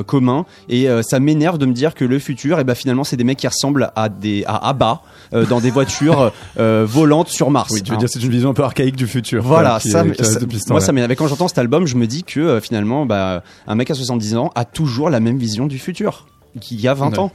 [0.07, 3.24] commun et ça m'énerve de me dire que le futur et ben finalement c'est des
[3.24, 7.70] mecs qui ressemblent à des à Abba dans des voitures volantes sur Mars.
[7.72, 8.01] Oui, tu veux hein.
[8.01, 9.42] dire c'est une vision un peu archaïque du futur.
[9.42, 11.14] Voilà, qui- ça, qui me- reste ça- depuis ce moi ça m'énerve.
[11.14, 14.37] Quand j'entends cet album, je me dis que euh, finalement, bah, un mec à 70
[14.37, 16.26] ans a toujours la même vision du futur
[16.61, 17.18] qu'il y a 20 Ouais.
[17.18, 17.32] ans.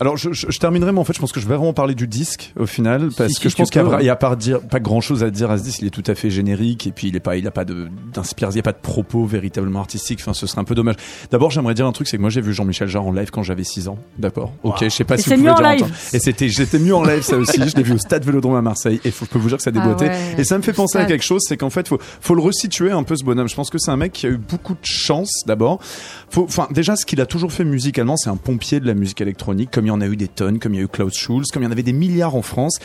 [0.00, 1.94] Alors je, je, je terminerai, mais en fait, je pense que je vais vraiment parler
[1.94, 4.60] du disque au final, parce Si, que si, je pense qu'il y a, pas, dire,
[4.60, 5.82] pas grand chose à dire à ce disque.
[5.82, 7.88] Il est tout à fait générique, et puis il est pas, il a pas de
[8.14, 10.20] d'inspiration, il y a pas de propos véritablement artistiques.
[10.22, 10.96] Enfin, ce serait un peu dommage.
[11.30, 13.42] D'abord, j'aimerais dire un truc, c'est que moi j'ai vu Jean-Michel Jarre en live quand
[13.42, 13.98] j'avais 6 ans.
[14.18, 14.52] D'accord?
[14.62, 15.94] Ok, je sais pas Et si vous mieux pouvez en dire live.
[16.14, 17.60] Et c'était, j'étais mieux en live, ça aussi.
[17.68, 19.62] Je l'ai vu au Stade Vélodrome à Marseille, et faut, je peux vous dire que
[19.62, 20.06] ça a déboîté.
[20.08, 20.40] Ah ouais.
[20.40, 22.90] Et ça me fait penser à quelque chose, c'est qu'en fait, faut, faut le resituer
[22.90, 23.48] un peu ce bonhomme.
[23.48, 25.78] Je pense que c'est un mec qui a eu beaucoup de chance d'abord.
[26.30, 29.20] Faut, enfin, déjà, ce qu'il a toujours fait musicalement, c'est un pompier de la musique
[29.20, 31.14] électronique, comme il y en a eu des tonnes, comme il y a eu Klaus
[31.14, 32.78] Schulz, comme il y en avait des milliards en France.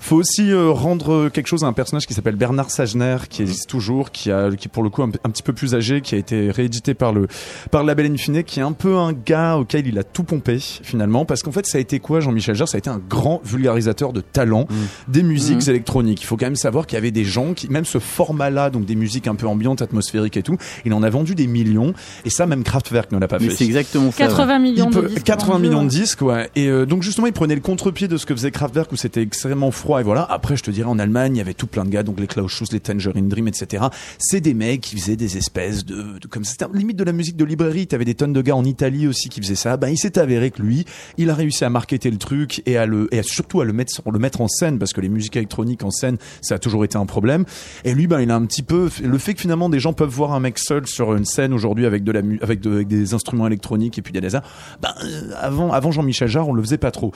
[0.00, 3.68] Faut aussi euh, rendre quelque chose à un personnage qui s'appelle Bernard Sagener, qui existe
[3.68, 6.14] toujours, qui a, qui est pour le coup un, un petit peu plus âgé, qui
[6.14, 7.26] a été réédité par le,
[7.70, 10.58] par le label Infine, qui est un peu un gars auquel il a tout pompé
[10.60, 12.68] finalement, parce qu'en fait, ça a été quoi, Jean-Michel Jarre?
[12.68, 14.66] Ça a été un grand vulgarisateur de talent
[15.08, 16.22] des musiques électroniques.
[16.22, 18.84] Il faut quand même savoir qu'il y avait des gens qui, même ce format-là, donc
[18.84, 21.94] des musiques un peu ambiantes, atmosphériques et tout, il en a vendu des millions.
[22.24, 22.62] Et ça, même
[22.92, 23.56] Kraftwerk ne l'a pas Mais fait.
[23.56, 24.24] c'est exactement ça.
[24.24, 24.28] ouais.
[24.28, 26.50] 80 millions Il de disques 80 vendus, millions de disques, ouais.
[26.56, 29.22] Et euh, donc justement, il prenait le contre-pied de ce que faisait Kraftwerk où c'était
[29.22, 30.00] extrêmement froid.
[30.00, 30.22] Et voilà.
[30.30, 32.26] Après, je te dirais, en Allemagne, il y avait tout plein de gars, donc les
[32.26, 33.84] Klaus Schulz, les Tangerine Dream, etc.
[34.18, 37.36] C'est des mecs qui faisaient des espèces de, de comme c'était limite de la musique
[37.36, 37.86] de librairie.
[37.86, 39.76] T'avais des tonnes de gars en Italie aussi qui faisaient ça.
[39.76, 40.84] Ben, il s'est avéré que lui,
[41.18, 43.72] il a réussi à marketer le truc et à le, et à surtout à le
[43.72, 46.58] mettre, sur- le mettre en scène parce que les musiques électroniques en scène, ça a
[46.58, 47.44] toujours été un problème.
[47.84, 50.08] Et lui, ben, il a un petit peu le fait que finalement des gens peuvent
[50.10, 52.88] voir un mec seul sur une scène aujourd'hui avec de la mu- avec, de- avec
[52.88, 54.40] des instruments électroniques et puis des lasers.
[54.80, 57.12] Ben, euh, avant, avant Jean-Michel Jarre, on le faisait pas trop.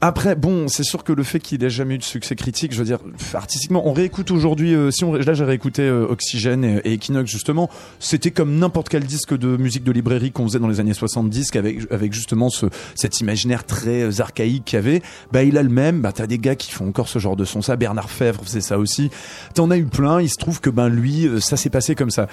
[0.00, 2.78] Après, bon, c'est sûr que le fait qu'il ait jamais eu de succès critique, je
[2.78, 2.98] veux dire,
[3.34, 7.30] artistiquement, on réécoute aujourd'hui, euh, si on, là j'ai réécouté euh, Oxygène et, et Equinox
[7.30, 7.70] justement,
[8.00, 11.54] c'était comme n'importe quel disque de musique de librairie qu'on faisait dans les années 70
[11.56, 15.02] avec, avec justement ce, cet imaginaire très euh, archaïque qu'il y avait.
[15.32, 17.44] Bah, il a le même, bah, t'as des gars qui font encore ce genre de
[17.44, 19.10] son, ça, Bernard Fèvre faisait ça aussi.
[19.54, 22.10] T'en as eu plein, il se trouve que ben lui, euh, ça s'est passé comme
[22.10, 22.28] ça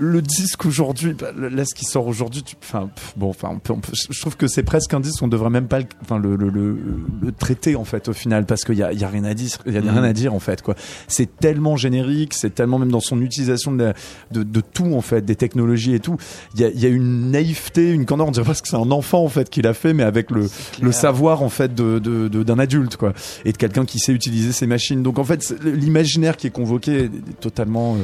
[0.00, 3.60] le disque aujourd'hui, bah, là ce qui sort aujourd'hui, enfin bon, enfin
[3.92, 6.78] je trouve que c'est presque un disque, on devrait même pas, enfin le, le, le,
[7.22, 9.34] le traiter en fait au final parce qu'il y a, il y a rien à
[9.34, 10.74] dire, il y a rien à dire en fait quoi.
[11.08, 13.94] C'est tellement générique, c'est tellement même dans son utilisation de, la-
[14.32, 16.16] de, de tout en fait, des technologies et tout.
[16.54, 18.76] Il y a, il y a une naïveté, une candeur, on dirait presque que c'est
[18.76, 20.48] un enfant en fait qui l'a fait, mais avec le,
[20.82, 21.98] le savoir en fait de
[22.28, 23.12] d'un adulte quoi,
[23.44, 25.02] et de quelqu'un qui sait utiliser ces machines.
[25.02, 28.02] Donc en fait l'imaginaire qui est convoqué est totalement euh,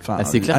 [0.00, 0.56] Enfin, Ah, c'est clair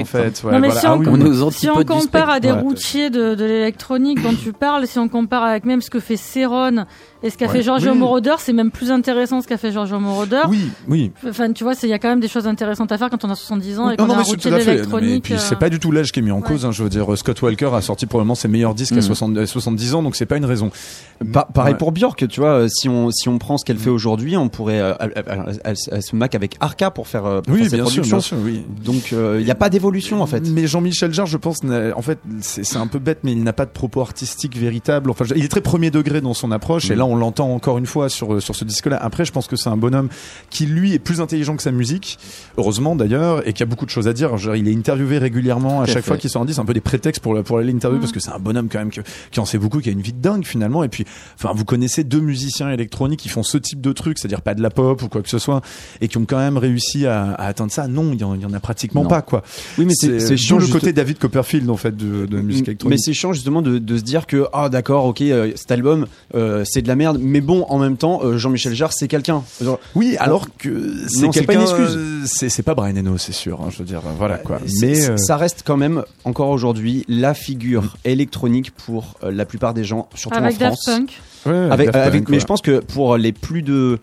[0.00, 0.42] en fait.
[0.44, 0.80] Ouais, Non, mais voilà.
[0.80, 2.50] si Ah on oui, com- On est aux Si on antipodes du compare à des
[2.52, 2.60] Ouais.
[2.60, 6.16] routiers de, de l'électronique dont tu parles, si on compare avec même ce que fait
[6.16, 6.84] Céron
[7.22, 7.52] Et ce qu'a Ouais.
[7.52, 7.98] fait Giorgio Oui.
[7.98, 10.42] Moroder, c'est même plus intéressant ce qu'a fait Giorgio Moroder.
[10.48, 11.10] Oui, oui.
[11.28, 13.30] Enfin, tu vois, il y a quand même des choses intéressantes à faire quand on
[13.30, 14.64] a 70 ans et Non, qu'on non, a un mais c'est routier tout à fait.
[14.64, 15.24] Non, mais- Et d'électronique.
[15.24, 16.42] puis euh, c'est pas du tout l'âge qui est mis en ouais.
[16.42, 16.64] cause.
[16.64, 19.02] hein, je veux dire, Scott Walker a sorti probablement ses meilleurs disques à Mhm.
[19.02, 20.70] 60 à 70 ans, donc c'est pas une raison.
[21.32, 21.78] Pa- pareil Ouais.
[21.78, 24.48] pour Björk, tu vois, euh, si on si on prend ce qu'elle fait aujourd'hui, on
[24.48, 24.94] pourrait euh,
[25.64, 28.20] elle, se mac avec Arca pour faire, euh, pour Oui, faire ses bien sûr, bien
[28.20, 28.64] sûr, oui.
[28.84, 30.46] Donc il n'y a pas d'évolution en fait.
[30.48, 33.64] Mais Jean-Michel Jarre, je pense, en fait, c'est un peu bête, mais il n'a pas
[33.66, 35.10] de propos artistiques véritables.
[35.10, 36.98] Enfin, il est très premier degré dans son approche, et Mm.
[36.98, 38.96] là, on l'entend encore une fois sur sur ce disque-là.
[39.00, 40.08] Après, je pense que c'est un bonhomme
[40.50, 42.18] qui lui est plus intelligent que sa musique,
[42.56, 44.36] heureusement d'ailleurs, et qui a beaucoup de choses à dire.
[44.36, 46.74] Genre, il est interviewé régulièrement à chaque fois qu'il sort un disque, c'est un peu
[46.74, 48.00] des prétextes pour pour aller l'interviewer Mm.
[48.02, 49.00] parce que c'est un bonhomme quand même que-
[49.30, 50.84] qui en sait beaucoup, qui a une vie de dingue finalement.
[50.84, 51.04] Et puis,
[51.34, 54.62] enfin, vous connaissez deux musiciens électroniques qui font ce type de truc, c'est-à-dire pas de
[54.62, 55.60] la pop ou quoi que ce soit,
[56.00, 57.88] et qui ont quand même réussi à, à atteindre ça.
[57.88, 59.08] Non, il y en, y en a pratiquement Non.
[59.08, 59.42] pas quoi.
[59.78, 62.72] Oui, mais c'est le juste- côté David Copperfield en fait de, de la musique Mais
[62.72, 62.98] électronique.
[63.02, 66.64] c'est chiant justement de, de se dire que ah d'accord ok euh, cet album euh,
[66.66, 69.42] c'est de la merde mais bon en même temps euh, Jean-Michel Jarre c'est quelqu'un
[69.94, 71.96] oui, alors que c'est pas une quelqu'un, excuse.
[71.96, 73.60] euh, C'est c'est pas Brian Eno, c'est sûr.
[73.62, 74.58] hein, je veux dire, voilà quoi.
[74.66, 79.44] c'est- Mais euh, ça reste quand même encore aujourd'hui la figure électronique pour euh, la
[79.46, 81.20] plupart des gens surtout Avec en Daft France Punk.
[81.46, 83.98] ouais, avec, Daft avec- Punk, mais je pense que pour les plus de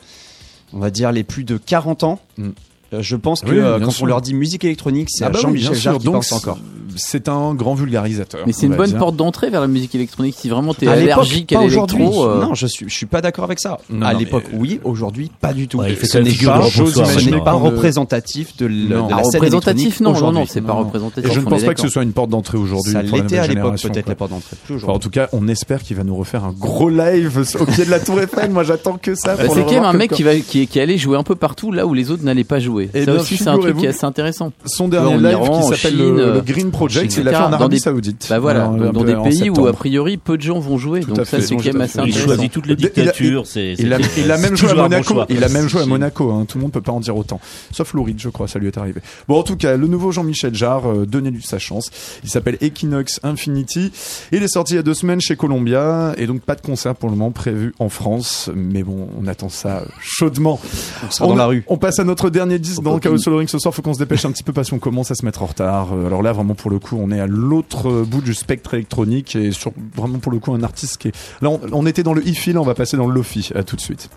[0.73, 2.49] on va dire les plus de 40 ans Mm.
[2.93, 4.03] euh, je pense que Oui, euh, bien quand sûr.
[4.03, 5.81] on leur dit musique électronique c'est Ah à bah oui, Jean-Michel sûr.
[5.81, 6.57] Jarre qui Donc, pense encore
[6.95, 8.41] C'est un grand vulgarisateur.
[8.45, 8.97] Mais c'est une bonne dire.
[8.97, 10.35] porte d'entrée vers la musique électronique.
[10.37, 13.43] Si vraiment t'es À allergique à l'électro, euh, Non, je suis, je suis pas d'accord
[13.45, 13.77] avec ça.
[13.89, 14.79] Non, à l'époque, mais- oui.
[14.83, 15.79] Aujourd'hui, pas du tout.
[15.79, 19.07] Ouais, il fait ce n'est pas, Le- représentatif de, l- Non.
[19.07, 21.29] de ah, la scène représentatif, électronique non, non, non, c'est pas représentatif.
[21.29, 22.93] Et je ne pense pas que ce soit une porte d'entrée aujourd'hui.
[22.93, 24.55] Ça la l'était à l'époque, peut-être la porte d'entrée.
[24.87, 27.91] En tout cas, on espère qu'il va nous refaire un gros live au pied de
[27.91, 28.51] la Tour Eiffel.
[28.51, 29.35] Moi, j'attends que ça.
[29.35, 31.71] Bah, c'est quand même un mec qui va qui est, allé jouer un peu partout
[31.71, 32.89] là où les autres n'allaient pas jouer.
[32.93, 34.51] Eh ça bien, aussi c'est un truc qui est assez intéressant.
[34.65, 37.53] Son dernier live qui s'appelle le, euh, le Green Project, Chine, il l'a fait en
[37.53, 38.27] Arabie des- Saoudite.
[38.29, 41.01] Bah voilà, dans, dans des pays où a priori peu de gens vont jouer.
[41.01, 42.05] Tout Donc ça c'est quand même assez fait.
[42.07, 42.25] Il intéressant.
[42.25, 43.43] choisit toutes les a- dictatures.
[43.55, 45.21] Il a, a même joué à Monaco.
[45.29, 45.85] il a même joué à.
[45.85, 46.43] Monaco.
[46.47, 47.39] Tout le monde peut pas en dire autant.
[47.71, 49.01] Sauf Louride, je crois, ça lui est arrivé.
[49.27, 51.89] Bon, en tout cas, le nouveau Jean-Michel Jarre, euh, donnez-lui sa chance.
[52.23, 53.91] Il s'appelle Equinox Infinity.
[54.31, 56.95] Il est sorti il y a deux semaines chez Columbia et donc pas de concert
[56.95, 58.49] pour le moment prévu en France.
[58.55, 60.59] Mais bon, on attend ça chaudement.
[61.07, 61.63] On sera dans la rue.
[61.67, 62.99] On passe à notre dernier disque dans.
[62.99, 63.73] Chaos Solo Ring ce soir.
[63.73, 65.89] Faut qu'on se dépêche un petit peu parce qu'on commence à se mettre en retard.
[65.93, 69.35] Euh, Alors là, vraiment pour le coup, on est à l'autre bout du spectre électronique
[69.35, 71.15] et sur vraiment pour le coup un artiste qui est.
[71.41, 73.49] Là, on, on était dans le hi-fi, là, on va passer dans le lofi.
[73.55, 74.09] À tout de suite.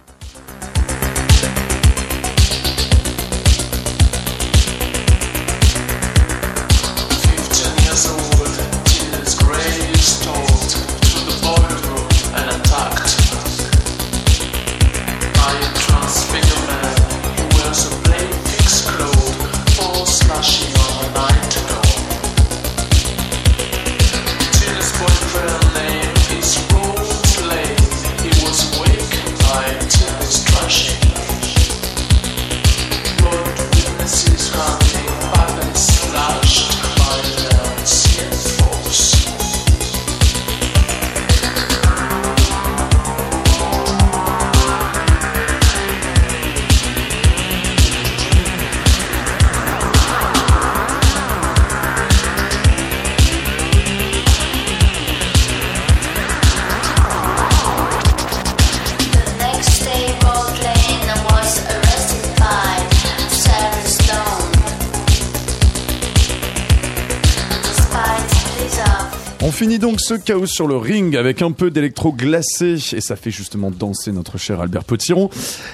[69.59, 73.32] Finit donc ce chaos sur le ring avec un peu d'électro glacé et ça fait
[73.32, 75.30] justement danser notre cher Albert Potiron.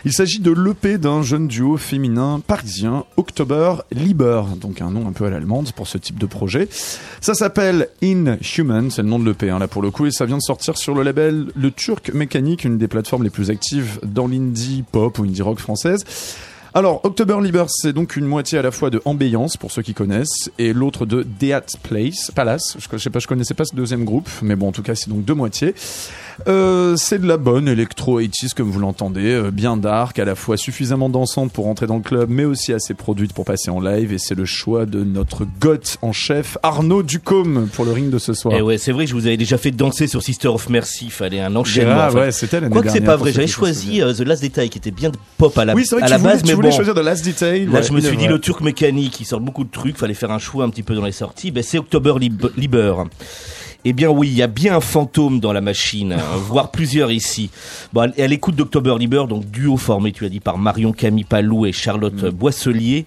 [0.06, 5.12] Il s'agit de l'EP d'un jeune duo féminin parisien, October Lieber, donc un nom un
[5.12, 6.66] peu à l'allemande pour ce type de projet.
[7.20, 10.24] Ça s'appelle Inhuman, c'est le nom de l'EP hein, là pour le coup et ça
[10.24, 14.00] vient de sortir sur le label Le Turc Mécanique, une des plateformes les plus actives
[14.02, 16.04] dans l'indie pop ou indie rock française.
[16.76, 19.94] Alors, October Lieber, c'est donc une moitié à la fois de Ambiance, pour ceux qui
[19.94, 22.76] connaissent, et l'autre de Deat Place, Palace.
[22.80, 24.96] Je, je sais pas, je connaissais pas ce deuxième groupe, mais bon, en tout cas,
[24.96, 25.72] c'est donc deux moitiés.
[26.48, 30.34] Euh, c'est de la bonne électro 80 comme vous l'entendez, euh, bien dark, à la
[30.34, 33.80] fois suffisamment dansante pour rentrer dans le club, mais aussi assez produite pour passer en
[33.80, 38.10] live, et c'est le choix de notre goth en chef, Arnaud Ducombe, pour le ring
[38.10, 38.54] de ce soir.
[38.58, 41.10] Eh ouais, c'est vrai que je vous avais déjà fait danser sur Sister of Mercy.
[41.10, 41.94] Fallait un enchaînement.
[41.96, 44.78] Ah ouais, c'était l'année Quoique c'est pas vrai, j'avais choisi euh, The Last Detail qui
[44.78, 46.70] était bien pop à la, Oui, c'est vrai à que la voulais, base, mais bon.
[46.70, 47.66] choisir The Last Detail.
[47.66, 50.14] Là, Ouais, je me suis dit, le turc mécanique, il sort beaucoup de trucs, fallait
[50.14, 51.50] faire un choix un petit peu dans les sorties.
[51.50, 52.94] Ben, c'est October Lib- Lieber.
[53.86, 57.12] Eh bien oui, il y a bien un fantôme dans la machine, hein, voire plusieurs
[57.12, 57.50] ici.
[57.92, 61.66] Bon, à- l'écoute d'October Liber, donc duo formé, tu l'as dit, par Marion Camille Palou
[61.66, 63.04] et Charlotte Boisselier,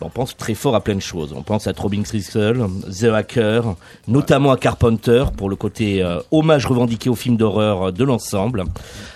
[0.00, 1.34] on pense très fort à plein de choses.
[1.36, 2.64] On pense à Throbbing Gristle,
[3.00, 3.74] The Hacker,
[4.08, 8.64] notamment à Carpenter pour le côté euh, hommage revendiqué au film d'horreur euh, de l'ensemble.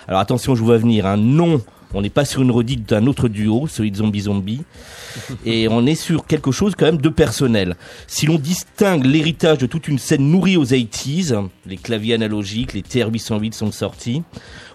[0.08, 1.62] Alors attention, je vous vois venir, un non.
[1.94, 4.62] On n'est pas sur une redite d'un autre duo, celui de Zombie Zombie,
[5.46, 7.76] et on est sur quelque chose quand même de personnel.
[8.06, 12.82] Si l'on distingue l'héritage de toute une scène nourrie aux 80s, les claviers analogiques, les
[12.82, 14.22] TR-808 sont sortis,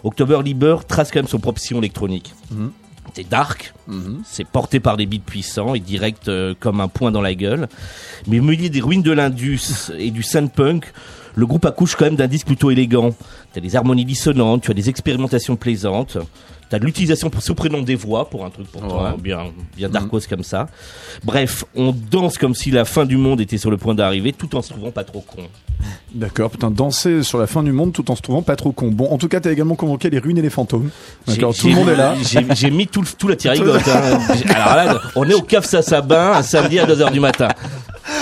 [0.02, 2.32] October Liber trace quand même son propre sillon électronique.
[3.14, 3.74] C'est dark,
[4.24, 7.68] c'est porté par des beats puissants et direct euh, comme un point dans la gueule.
[8.28, 10.92] Mais au milieu des ruines de l'Indus et du synth-punk,
[11.34, 13.10] le groupe accouche quand même d'un disque plutôt élégant.
[13.52, 16.18] T'as des harmonies dissonantes, tu as des expérimentations plaisantes,
[16.68, 20.20] t'as de l'utilisation pour surprenante des voix pour un truc pour toi, bien, bien darkos
[20.28, 20.68] comme ça.
[21.24, 24.54] Bref, on danse comme si la fin du monde était sur le point d'arriver, tout
[24.56, 25.42] en se trouvant pas trop con.
[26.14, 28.88] D'accord, putain, danser sur la fin du monde tout en se trouvant pas trop con.
[28.90, 30.90] Bon, en tout cas, t'as également convoqué les ruines et les fantômes.
[31.26, 32.14] D'accord, tout le monde est là.
[32.54, 33.82] J'ai mis tout, le- tout la tirigote.
[33.88, 34.18] hein.
[34.54, 37.48] Alors là, on est au CAF Sassabin, un samedi à 2h du matin.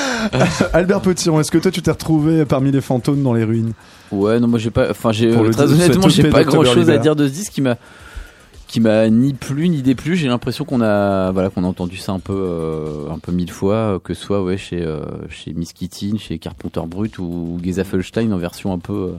[0.73, 3.73] Albert Petiron, est-ce que toi tu t'es retrouvé parmi les fantômes dans les ruines
[4.13, 4.91] Ouais, non, moi j'ai pas.
[4.91, 7.77] Enfin, j'ai très honnêtement, j'ai pas grand chose à dire de ce disque qui m'a
[8.67, 10.17] qui m'a ni plu ni déplu.
[10.17, 13.51] J'ai l'impression qu'on a voilà qu'on a entendu ça un peu euh, un peu mille
[13.51, 17.59] fois, euh, que ce soit ouais chez euh, chez Miss Kittin, chez Carpenter Brut ou
[17.65, 19.11] Geza Felstein en version un peu euh,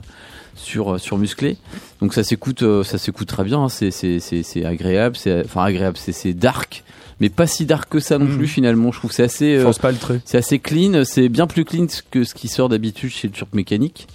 [0.54, 1.56] sur sur musclé.
[2.00, 3.58] Donc ça s'écoute euh, ça s'écoute très bien.
[3.64, 3.68] hein.
[3.68, 5.16] C'est c'est c'est c'est agréable.
[5.16, 5.96] C'est enfin agréable.
[5.96, 6.84] C'est c'est dark.
[7.20, 8.38] Mais pas si dark que ça non Mhm.
[8.38, 8.92] plus finalement.
[8.92, 10.20] Je trouve que c'est assez euh, pas le trait.
[10.24, 13.52] c'est assez clean, c'est bien plus clean que ce qui sort d'habitude chez le Turc
[13.54, 14.06] Mécanique.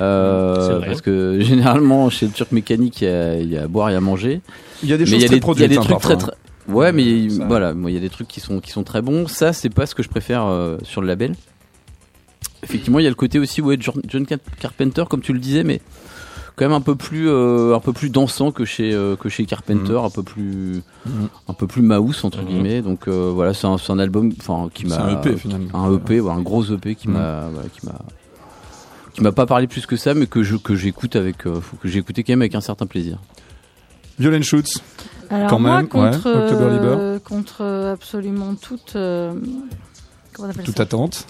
[0.00, 0.86] Euh, C'est vrai.
[0.86, 3.90] parce que généralement chez le Turc Mécanique, il y a, il y a à boire
[3.90, 4.40] et à manger.
[4.82, 5.68] Il y a des mais choses il y a très des, il y a produites.
[5.70, 6.32] des hein, trucs très parfois,
[6.66, 6.72] très.
[6.72, 9.28] Ouais, mais Ça- voilà, il y a des trucs qui sont qui sont très bons.
[9.28, 11.34] Ça, c'est pas ce que je préfère euh, sur le label.
[12.62, 15.38] Effectivement, il y a le côté aussi ouais, John John Car- Carpenter, comme tu le
[15.38, 15.80] disais, mais
[16.56, 19.44] quand même un peu plus euh, un peu plus dansant que chez euh, que chez
[19.46, 21.28] Carpenter, un peu plus Mhm.
[21.48, 22.46] un peu plus mouse entre Mhm.
[22.46, 22.82] guillemets.
[22.82, 25.68] Donc euh, voilà, c'est un, c'est un album, enfin qui C'est m'a un EP finalement.
[25.74, 27.14] un EP, ouais, un gros EP qui Mhm.
[27.14, 27.94] m'a voilà, qui m'a
[29.14, 31.76] qui m'a pas parlé plus que ça, mais que je que j'écoute avec euh, faut
[31.76, 33.18] que j'ai écouté quand même avec un certain plaisir.
[34.18, 34.80] Violent Shoots.
[35.28, 39.32] Alors Quand moi, même, contre, ouais, euh, contre absolument toute, euh,
[40.32, 40.84] comment on appelle Toute ça?
[40.84, 41.26] attente.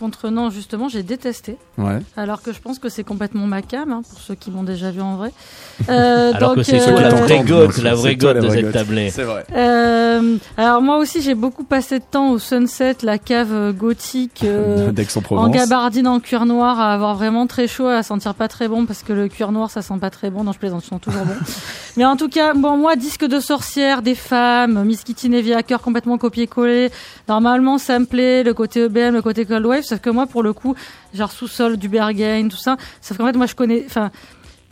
[0.00, 1.58] Contre non, justement, j'ai détesté.
[1.76, 1.98] Ouais.
[2.16, 4.90] Alors que je pense que c'est complètement ma cam, hein, pour ceux qui m'ont déjà
[4.90, 5.30] vu en vrai.
[5.88, 9.08] Euh, Alors que c'est euh, la vraie gote, la vraie gote de cette tablée.
[9.10, 9.46] C'est vrai.
[9.56, 14.42] euh, alors moi aussi, j'ai beaucoup passé de temps au Sunset, la cave euh, gothique.
[14.44, 14.90] euh,
[15.30, 18.84] En gabardine en cuir noir, à avoir vraiment très chaud, à sentir pas très bon
[18.84, 20.44] parce que le cuir noir ça sent pas très bon.
[20.44, 21.34] Non, je plaisante, je sens toujours bon.
[21.96, 25.80] Mais en tout cas, bon, moi, disque de sorcière, des femmes, Miss Kitty Navy Hacker
[25.80, 26.90] complètement copié-collé.
[27.28, 30.42] Normalement, ça me plaît, le côté EBM, le côté Cold Wave, sauf que moi, pour
[30.42, 30.74] le coup,
[31.14, 34.10] genre sous-sol, du Berghain, tout ça, sauf qu'en fait, moi, je connais, enfin,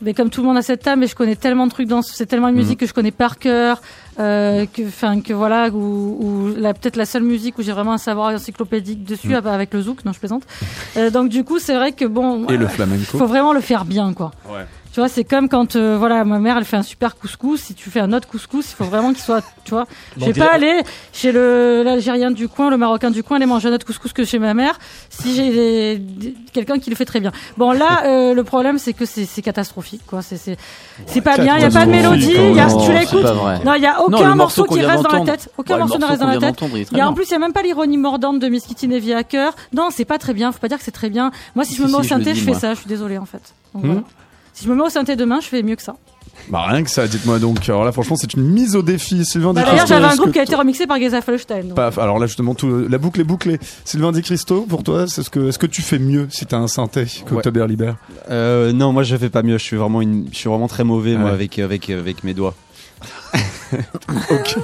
[0.01, 2.01] mais comme tout le monde a cette table, mais je connais tellement de trucs dans,
[2.01, 3.81] c'est tellement de musique que je connais par cœur,
[4.19, 7.97] euh, que, enfin, que voilà, où la, peut-être la seule musique où j'ai vraiment un
[7.97, 10.43] savoir encyclopédique dessus, bah, avec le zouk, non, je plaisante.
[10.95, 13.17] Euh, donc, du coup, c'est vrai que bon, Et le euh, flamenco.
[13.17, 14.31] faut vraiment le faire bien, quoi.
[14.49, 14.65] Ouais.
[14.91, 17.61] Tu vois, c'est comme quand, euh, voilà, ma mère, elle fait un super couscous.
[17.61, 19.85] Si tu fais un autre couscous, il faut vraiment qu'il soit, tu vois.
[20.17, 20.81] Je vais pas aller
[21.13, 24.25] chez le l'Algérien du coin, le Marocain du coin, aller manger un autre couscous que
[24.25, 24.79] chez ma mère,
[25.09, 26.01] si j'ai
[26.53, 27.31] quelqu'un qui le fait très bien.
[27.57, 30.21] Bon, là, euh, le problème, c'est que c'est catastrophique, quoi.
[30.23, 30.57] C'est c'est
[31.05, 31.55] c'est pas bien.
[31.57, 32.31] Il y a pas de mélodie.
[32.33, 33.23] Y a, Non, tu l'écoutes.
[33.65, 35.49] Non, il y a aucun morceau qui reste dans la tête.
[35.57, 36.59] Aucun Ouais, morceau ne reste dans la tête.
[36.91, 39.13] il y a en plus, il y a même pas l'ironie mordante de Kitty Navy
[39.13, 39.53] Hacker.
[39.71, 40.51] Non, c'est pas très bien.
[40.51, 41.31] Faut pas dire que c'est très bien.
[41.55, 42.59] Moi, si je me mets au si, synthé, je fais moi.
[42.59, 42.73] ça.
[42.73, 43.53] Je suis désolée, en fait.
[43.73, 43.87] Donc, Hmm.
[43.87, 44.01] voilà.
[44.59, 45.95] Si je me mets au synthé demain, je fais mieux que ça.
[46.49, 47.69] Bah rien que ça, dites-moi donc.
[47.69, 49.23] Alors là, franchement, c'est une mise au défi.
[49.23, 51.63] Sylvain Bah, D'ailleurs, j'avais un groupe que qui a été remixé par Geza Felstein.
[51.63, 51.75] donc.
[51.75, 53.57] Paf, alors là justement tout, la boucle est bouclée.
[53.85, 56.57] Sylvain Di Cristo, pour toi, c'est ce que est-ce que tu fais mieux si t'as
[56.57, 57.93] un synthé qu'October Liber
[58.29, 59.57] Euh, non, moi je fais pas mieux.
[59.57, 61.35] Je suis vraiment une, je suis vraiment très mauvais moi Ouais.
[61.35, 62.55] avec avec avec mes doigts.
[64.31, 64.57] Ok.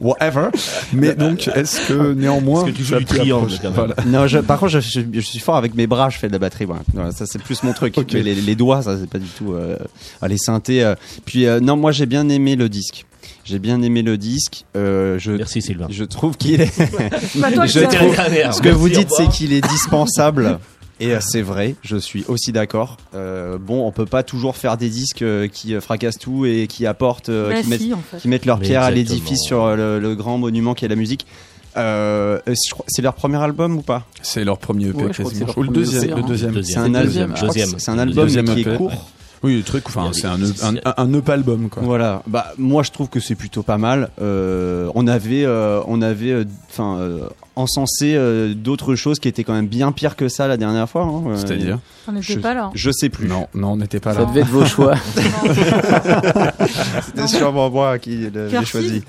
[0.00, 0.48] Whatever.
[0.94, 3.94] Mais donc, est-ce que néanmoins, Est-ce que tu joues du triangle, approcher- quand même Voilà.
[4.06, 6.08] Non, je, par contre, je, je- je suis fort avec mes bras.
[6.08, 6.64] Je fais de la batterie.
[6.64, 6.82] Voilà.
[6.94, 7.98] Voilà, ça c'est plus mon truc.
[7.98, 8.12] Ok.
[8.14, 9.52] Mais les, les doigts, ça c'est pas du tout.
[9.52, 9.76] Euh,
[10.26, 10.82] les synthés.
[10.82, 10.94] euh.
[11.26, 13.04] Puis euh, non, moi j'ai bien aimé le disque.
[13.44, 14.64] J'ai bien aimé le disque.
[14.76, 15.86] Euh, je Merci Sylvain.
[15.90, 16.72] je trouve qu'il est.
[17.36, 18.52] Bah, toi, Je trouve-.
[18.52, 20.58] Ce que vous dites, c'est qu'il est dispensable.
[21.00, 22.96] Et euh, c'est vrai, je suis aussi d'accord.
[23.14, 26.86] Euh, bon, on peut pas toujours faire des disques euh, qui fracassent tout et qui
[26.86, 28.18] apportent, Bah, qui, mettent, si, en fait.
[28.18, 30.96] qui mettent leur Mais pierre à l'édifice sur le, le grand monument qui est la
[30.96, 31.26] musique.
[31.76, 32.38] Euh,
[32.88, 34.04] c'est leur premier album ou pas?
[34.22, 35.52] C'est leur premier EP Ouais, je crois que quasiment.
[35.56, 36.24] Ou le deuxième, le hein.
[36.26, 36.52] deuxième.
[36.52, 36.64] Deuxième.
[36.64, 37.04] C'est un le album.
[37.06, 37.78] deuxième, je crois que deuxième.
[37.78, 38.70] c'est- un album Deuxième qui EP.
[38.72, 39.10] est court.
[39.42, 39.64] Oui.
[39.66, 41.82] Il y Enfin, c'est un, up- c'est- un, un up album, quoi.
[41.82, 44.10] Voilà, bah moi je trouve que c'est plutôt pas mal.
[44.20, 47.20] Euh, on avait, euh, on avait, euh, enfin, euh,
[47.56, 51.02] encensé euh, d'autres choses qui étaient quand même bien pires que ça la dernière fois.
[51.04, 51.22] hein.
[51.28, 52.70] Euh, C'est-à-dire On n'était je, pas là.
[52.74, 53.28] je sais plus.
[53.28, 54.26] Non, non, on n'était pas Ça là.
[54.26, 54.94] devait être vos choix.
[57.06, 59.02] C'était sûrement moi qui Cursive choisi.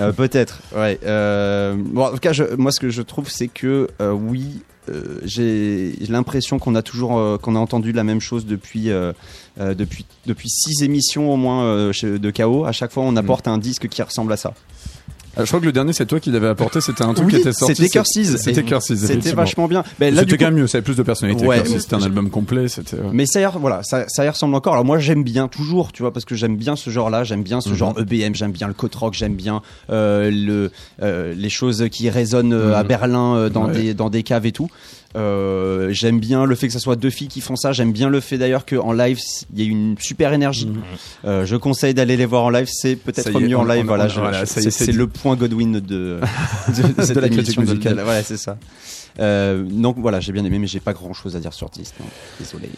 [0.00, 0.98] Euh, Peut-être, ouais.
[1.04, 4.62] Euh, bon, en tout cas, je, moi, ce que je trouve, c'est que euh, oui,
[4.88, 9.12] euh, j'ai l'impression qu'on a toujours, euh, qu'on a entendu la même chose depuis, euh,
[9.58, 12.64] depuis, depuis six émissions au moins de KO.
[12.64, 14.54] À chaque fois, on apporte un disque qui ressemble à ça.
[15.36, 16.80] Ah, je crois que le dernier, c'est toi qui l'avais apporté.
[16.80, 17.74] C'était un truc Oui, qui était sorti.
[17.74, 18.36] c'était Curses.
[18.38, 18.94] C'était Curses.
[18.94, 19.84] C'était vachement bien.
[19.98, 20.66] Ben, là, du C'était coup- quand même mieux.
[20.66, 21.46] Ça avait plus de personnalité.
[21.46, 21.62] Ouais.
[21.64, 22.68] C'était un album complet.
[22.68, 22.96] C'était.
[22.96, 23.10] ouais.
[23.12, 24.72] Mais ça, y voilà, ça, ça y ressemble encore.
[24.72, 27.60] Alors moi, j'aime bien toujours, tu vois, parce que j'aime bien ce genre-là, j'aime bien
[27.60, 27.74] ce Mhm.
[27.76, 30.70] genre EBM, j'aime bien le côte rock, j'aime bien euh, le,
[31.02, 32.88] euh, les choses qui résonnent euh, à Mhm.
[32.88, 33.72] Berlin euh, dans Ouais.
[33.74, 34.68] des dans des caves et tout.
[35.14, 37.72] Euh, j'aime bien le fait que ça soit deux filles qui font ça.
[37.72, 39.18] J'aime bien le fait d'ailleurs qu'en live
[39.54, 40.66] il y a une super énergie.
[40.66, 40.82] Mhm.
[41.24, 42.68] Euh, je conseille d'aller les voir en live.
[42.70, 43.82] C'est peut-être mieux en live.
[43.82, 47.62] on- voilà, c'est le point Godwin de, de, de cette De la critique émission.
[47.62, 47.94] de- musicale.
[47.96, 48.58] la- voilà, c'est ça.
[49.18, 51.94] Euh, donc voilà, j'ai bien aimé, mais j'ai pas grand chose à dire sur Artiste.
[52.00, 52.06] non.
[52.38, 52.68] Désolé.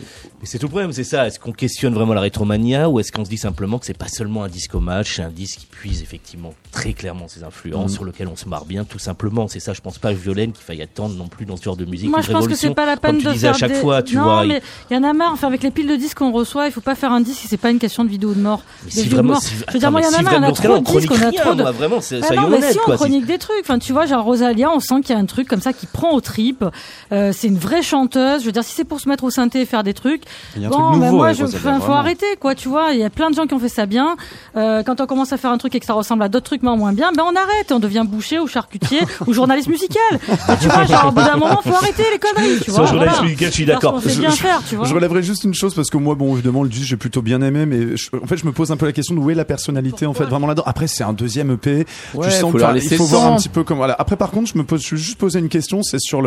[0.41, 1.27] Mais c'est tout le problème, c'est ça.
[1.27, 4.09] Est-ce qu'on questionne vraiment la rétromania ou est-ce qu'on se dit simplement que c'est pas
[4.09, 7.95] seulement un disque hommage, c'est un disque qui puise effectivement très clairement ses influences, Mhm.
[7.97, 9.49] sur lequel on se marre bien, tout simplement.
[9.49, 11.85] C'est ça, je pense pas, Violaine, qu'il faille attendre non plus dans ce genre de
[11.85, 12.09] musique.
[12.11, 13.81] Moi, une je pense que c'est pas la peine de disais à faire chaque des-
[13.81, 14.45] fois, tu non, vois.
[14.47, 15.33] mais il y en a marre.
[15.33, 17.49] Enfin, avec les piles de disques qu'on reçoit, il faut pas faire un disque si
[17.49, 18.63] c'est pas une question de vidéo de mort.
[18.85, 19.43] Mais si vraiment, mort.
[19.43, 20.35] si, Je veux dire, moi, il y en a marre.
[20.39, 21.63] On a dans ce cas-là, trop de disques, on a chronique trop de.
[21.65, 23.57] vraiment, c'est- Ah soyons non, mais honnêtes, si on chronique des trucs.
[23.63, 25.87] Enfin, tu vois, genre Rosalia, on sent qu'il y a un truc comme ça qui
[25.87, 26.65] prend tripes.
[27.13, 28.43] Euh, c'est une vraie chanteuse.
[28.43, 30.23] Je veux dire, si c'est pour se mettre au synthé et faire des trucs,
[30.57, 32.55] Il y a un bon, truc ben moi, je, faut arrêter, quoi.
[32.55, 34.17] Tu vois, il y a plein de gens qui ont fait ça bien.
[34.57, 36.63] Euh, quand on commence à faire un truc et que ça ressemble à d'autres trucs
[36.63, 37.73] mais en moins bien, ben on arrête.
[37.73, 39.99] On devient boucher ou charcutier ou journaliste musical.
[40.13, 42.59] Et tu vois, genre au bout d'un moment, faut arrêter les conneries.
[42.59, 43.23] Tu Sur vois, journaliste voilà.
[43.31, 44.01] musical, je suis d'accord.
[44.01, 44.87] Je- bien je- faire, tu vois.
[44.87, 47.41] Je relèverai juste une chose parce que moi, bon, évidemment, le disque j'ai plutôt bien
[47.43, 49.35] aimé, mais je- en fait, je me pose un peu la question de où est
[49.35, 50.65] la personnalité en fait vraiment là-dedans.
[50.67, 51.87] Après, c'est un deuxième EP.
[52.15, 53.79] Ouais, tu sens faut que, leur enfin, laisser il faut voir un petit peu comment.
[53.79, 53.97] Voilà.
[53.99, 56.18] Après, par contre, je me pose, je vais juste poser une question, c'est sur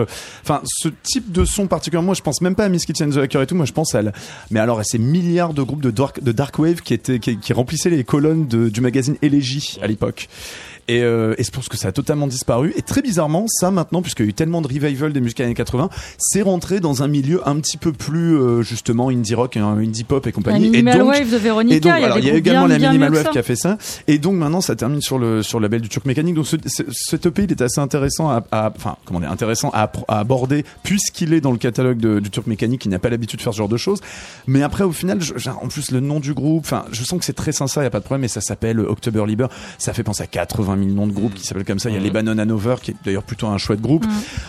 [0.43, 2.07] enfin, ce type de son particulièrement.
[2.07, 3.55] Moi, je pense même pas à Miss Kitty and the Hacker et tout.
[3.55, 4.11] Moi, je pense à, la-
[4.49, 6.19] mais alors à ces milliards de groupes de dark,
[6.59, 10.27] wave qui étaient, qui, remplissaient les colonnes du magazine Elegy à l'époque.
[10.91, 12.73] Et, euh, et je pense que ça a totalement disparu.
[12.75, 15.53] Et très bizarrement, ça maintenant, puisqu'il y a eu tellement de revival des musiques années
[15.53, 19.77] 80, c'est rentré dans un milieu un petit peu plus euh, justement indie rock, hein,
[19.77, 20.65] indie pop et La compagnie.
[20.67, 22.77] et Minimal donc, Wave de Véronica, et donc, il y a alors, y également bien,
[22.77, 23.77] la Minimal Wave qui a fait ça.
[24.07, 26.35] Et donc maintenant, ça termine sur le sur le label du Turc Mécanique.
[26.35, 29.69] Donc ce, ce- cet EP, il est assez intéressant à, à- enfin comment dire, intéressant
[29.73, 33.39] à, aborder puisqu'il est dans le catalogue de- du Turc Mécanique, qui n'a pas l'habitude
[33.39, 33.99] de faire ce genre de choses.
[34.47, 37.25] Mais après, au final, je- en plus le nom du groupe, enfin, je sens que
[37.25, 38.23] c'est très sincère, il y a pas de problème.
[38.25, 39.47] Et ça s'appelle October Liber.
[39.77, 41.89] Ça fait penser à 80 000 noms de groupes qui s'appellent comme ça.
[41.89, 42.05] Il y a Mhm.
[42.05, 44.05] les Bannon Hanover, qui est d'ailleurs plutôt un chouette groupe.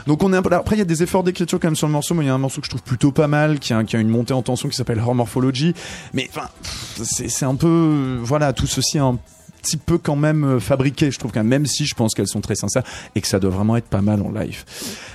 [0.06, 0.58] Donc on est un peu là.
[0.58, 2.14] Après, il y a des efforts d'écriture quand même sur le morceau.
[2.14, 3.96] Moi, il y a un morceau que je trouve plutôt pas mal, qui a, qui
[3.96, 5.74] a une montée en tension qui s'appelle Horror Morphology.
[6.14, 6.48] Mais enfin,
[7.02, 9.18] c'est un peu, voilà, tout ceci est un
[9.62, 12.26] petit peu quand même euh, fabriqué, je trouve, quand même, même si je pense qu'elles
[12.26, 12.82] sont très sincères
[13.14, 14.64] et que ça doit vraiment être pas mal en live.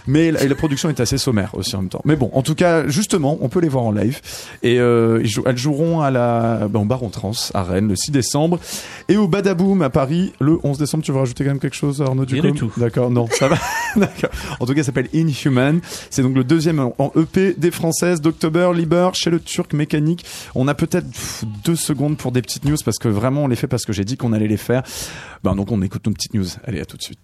[0.07, 2.01] Mais la, et la production est assez sommaire aussi en même temps.
[2.05, 4.21] Mais bon, en tout cas, justement, on peut les voir en live.
[4.63, 7.95] Et euh, ils jou- elles joueront à la, ben, au Baron Trans à Rennes le
[7.95, 8.59] 6 décembre
[9.09, 11.03] et au Badaboom à Paris le 11 décembre.
[11.03, 12.71] Tu veux rajouter quand même quelque chose, Arnaud Rien du tout.
[12.77, 13.57] D'accord, non, ça va.
[13.95, 14.29] D'accord.
[14.59, 15.79] En tout cas, ça s'appelle Inhuman.
[16.09, 20.25] C'est donc le deuxième en EP des Françaises d'October Liber chez le Turc Mécanique.
[20.55, 21.07] On a peut-être
[21.65, 24.03] deux secondes pour des petites news parce que vraiment on les fait parce que j'ai
[24.05, 24.83] dit qu'on allait les faire.
[25.43, 26.45] Ben donc on écoute nos petites news.
[26.65, 27.19] Allez, à tout de suite.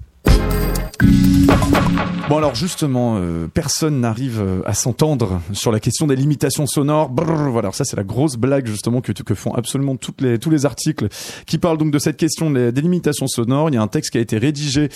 [2.30, 7.10] Bon alors justement, euh, personne n'arrive euh, à s'entendre sur la question des limitations sonores.
[7.10, 10.66] Brrr, voilà, ça c'est la grosse blague justement que, font absolument toutes les, tous les
[10.66, 11.10] articles
[11.46, 13.70] qui parlent donc de cette question des, limitations sonores.
[13.70, 14.90] Il y a un texte qui a été rédigé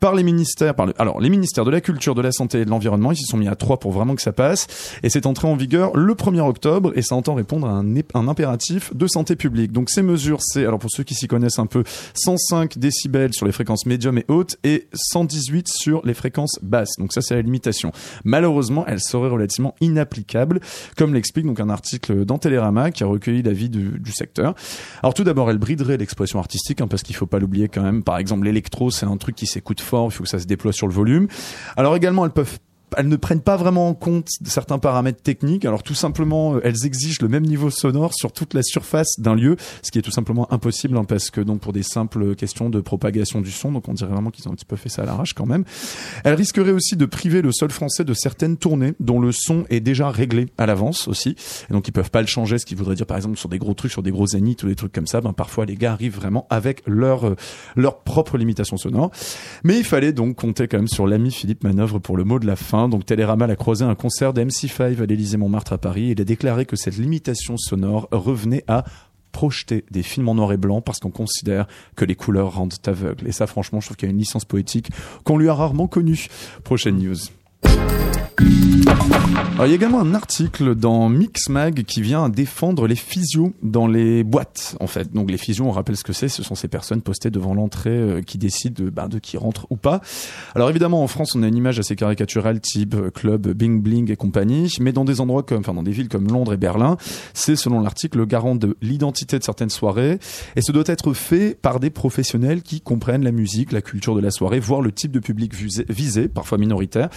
[0.00, 3.12] par les ministères, alors les ministères de la culture, de la santé et de l'environnement.
[3.12, 4.66] Ils s'y sont mis à trois pour vraiment que ça passe.
[5.02, 7.84] Et c'est entré en vigueur le 1er octobre et ça entend répondre à un,
[8.14, 9.72] un impératif de santé publique.
[9.72, 11.84] Donc ces mesures, c'est alors pour ceux qui s'y connaissent un peu,
[12.14, 14.88] 105 décibels sur les fréquences médium et hautes et
[15.40, 16.96] 118 sur les fréquences basses.
[16.98, 17.92] Donc ça c'est la limitation.
[18.24, 20.60] Malheureusement, elle serait relativement inapplicable,
[20.96, 24.54] comme l'explique donc un article dans Télérama qui a recueilli l'avis du, secteur.
[25.02, 28.02] Alors tout d'abord, elle briderait l'expression artistique hein, parce qu'il faut pas l'oublier quand même.
[28.02, 30.72] Par exemple, l'électro, c'est un truc qui s'écoute fort, il faut que ça se déploie
[30.72, 31.28] sur le volume.
[31.76, 32.58] Alors également, elles peuvent
[32.96, 35.64] elles ne prennent pas vraiment en compte certains paramètres techniques.
[35.64, 39.34] Alors tout simplement, euh, elles exigent le même niveau sonore sur toute la surface d'un
[39.34, 42.70] lieu, ce qui est tout simplement impossible hein, parce que donc pour des simples questions
[42.70, 45.02] de propagation du son, donc on dirait vraiment qu'ils ont un petit peu fait ça
[45.02, 45.64] à l'arrache quand même.
[46.24, 49.80] Elles risqueraient aussi de priver le sol français de certaines tournées dont le son est
[49.80, 51.36] déjà réglé à l'avance aussi,
[51.68, 52.58] et donc ils peuvent pas le changer.
[52.58, 54.68] Ce qui voudrait dire par exemple sur des gros trucs, sur des gros zéniths ou
[54.68, 57.36] des trucs comme ça, ben parfois les gars arrivent vraiment avec leur euh,
[57.76, 59.10] leur propre limitation sonore.
[59.64, 62.46] Mais il fallait donc compter quand même sur l'ami Philippe Manœuvre pour le mot de
[62.46, 62.79] la fin.
[62.80, 62.88] Hein.
[62.88, 66.08] donc Télérama a croisé un concert de MC5 à l'Élysée Montmartre à Paris.
[66.10, 68.84] Il a déclaré que cette limitation sonore revenait à
[69.32, 71.66] projeter des films en noir et blanc parce qu'on considère
[71.96, 73.28] que les couleurs rendent aveugle.
[73.28, 74.90] Et ça, franchement, je trouve qu'il y a une licence poétique
[75.24, 76.26] qu'on lui a rarement connue.
[76.64, 77.16] Prochaine news.
[79.12, 83.86] Alors, il y a également un article dans Mixmag qui vient défendre les physios dans
[83.86, 85.12] les boîtes, en fait.
[85.12, 86.28] Donc, les physios, on rappelle ce que c'est.
[86.28, 89.66] Ce sont ces personnes postées devant l'entrée euh, qui décident de, bah, de qui rentre
[89.68, 90.00] ou pas.
[90.54, 94.10] Alors, évidemment, en France, on a une image assez caricaturale type euh, club Bing Bling
[94.10, 94.72] et compagnie.
[94.80, 96.96] Mais dans des endroits comme, enfin, dans des villes comme Londres et Berlin,
[97.34, 100.18] c'est, selon l'article, le garant de l'identité de certaines soirées.
[100.56, 104.20] Et ce doit être fait par des professionnels qui comprennent la musique, la culture de
[104.20, 107.10] la soirée, voire le type de public visé, parfois minoritaire,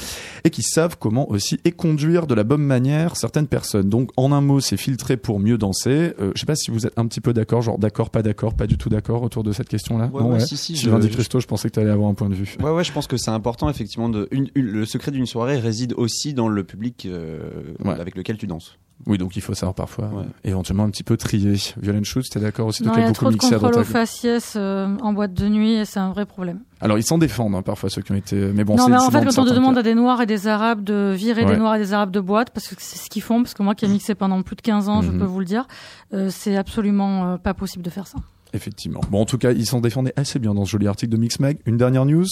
[0.43, 3.89] et qui savent comment aussi et conduire de la bonne manière certaines personnes.
[3.89, 6.13] Donc en un mot, c'est filtrer pour mieux danser.
[6.19, 8.53] Euh, je sais pas si vous êtes un petit peu d'accord, genre d'accord, pas d'accord,
[8.55, 10.09] pas du tout d'accord autour de cette question-là.
[10.13, 12.13] Ouais, Non, ouais, si, si, Sylvain je- Christo, je pensais que tu allais avoir un
[12.13, 12.55] point de vue.
[12.63, 14.07] Ouais, ouais, je pense que c'est important, effectivement.
[14.07, 17.39] De, une- une- le secret d'une soirée réside aussi dans le public euh,
[17.84, 17.99] Ouais.
[17.99, 18.77] avec lequel tu danses.
[19.05, 20.23] Oui, donc il faut savoir parfois Ouais.
[20.23, 21.55] euh, éventuellement un petit peu trier.
[21.81, 22.83] Violaine Schutz, t'es d'accord aussi?
[22.83, 23.91] Non, Donc, il y a beaucoup trop de contrôle droite au à gauche.
[23.91, 26.59] faciès euh, en boîte de nuit et c'est un vrai problème.
[26.79, 28.35] Alors ils s'en défendent hein, parfois ceux qui ont été.
[28.53, 29.81] Mais bon, non, mais en fait, quand on te demande cas.
[29.81, 31.51] à des Noirs et des Arabes de virer Ouais.
[31.51, 33.63] des Noirs et des Arabes de boîte, parce que c'est ce qu'ils font, parce que
[33.63, 35.19] moi qui ai mixé pendant plus de 15 ans, je Mhm.
[35.19, 35.67] peux vous le dire,
[36.13, 38.19] euh, c'est absolument euh, pas possible de faire ça.
[38.53, 39.01] Effectivement.
[39.11, 41.57] Bon, en tout cas, ils s'en défendaient assez bien dans ce joli article de Mixmag.
[41.65, 42.25] Une dernière news?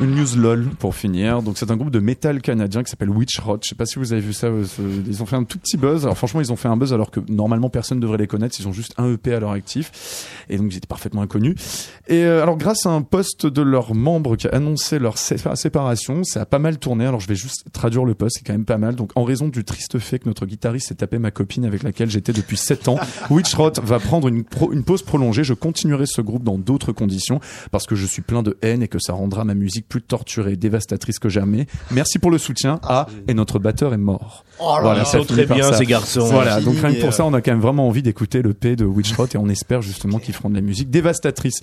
[0.00, 1.42] Une news lol pour finir.
[1.42, 3.58] Donc c'est un groupe de métal canadien qui s'appelle Witch Rot.
[3.62, 4.48] Je sais pas si vous avez vu ça.
[4.48, 4.64] euh,
[5.06, 6.04] Ils ont fait un tout petit buzz.
[6.04, 8.56] Alors franchement, ils ont fait un buzz alors que normalement personne ne devrait les connaître.
[8.60, 11.88] Ils ont juste un EP à leur actif et donc ils étaient parfaitement inconnus.
[12.08, 15.36] Et euh, alors grâce à un post de leur membre qui a annoncé leur sé-
[15.54, 17.06] séparation, ça a pas mal tourné.
[17.06, 18.36] Alors je vais juste traduire le post.
[18.38, 18.96] C'est quand même pas mal.
[18.96, 22.10] Donc en raison du triste fait que notre guitariste s'est tapé ma copine avec laquelle
[22.10, 22.98] j'étais depuis 7 ans,
[23.30, 25.42] Witch Rot va prendre une, pro- une pause prolongée.
[25.42, 27.40] Je continuerai ce groupe dans d'autres conditions
[27.70, 30.52] parce que je suis plein de haine et que ça rendra ma musique plus torturée
[30.52, 31.66] et dévastatrice que jamais.
[31.90, 32.80] Merci pour le soutien.
[32.82, 34.44] Ah, et notre batteur est mort.
[34.58, 35.78] voilà, Ils sont finit très bien ça.
[35.78, 36.26] ces garçons.
[36.26, 38.42] Voilà, fini, donc rien que pour euh, ça, on a quand même vraiment envie d'écouter
[38.42, 41.60] le P de Witch Rot et on espère justement qu'ils feront de la musique dévastatrice.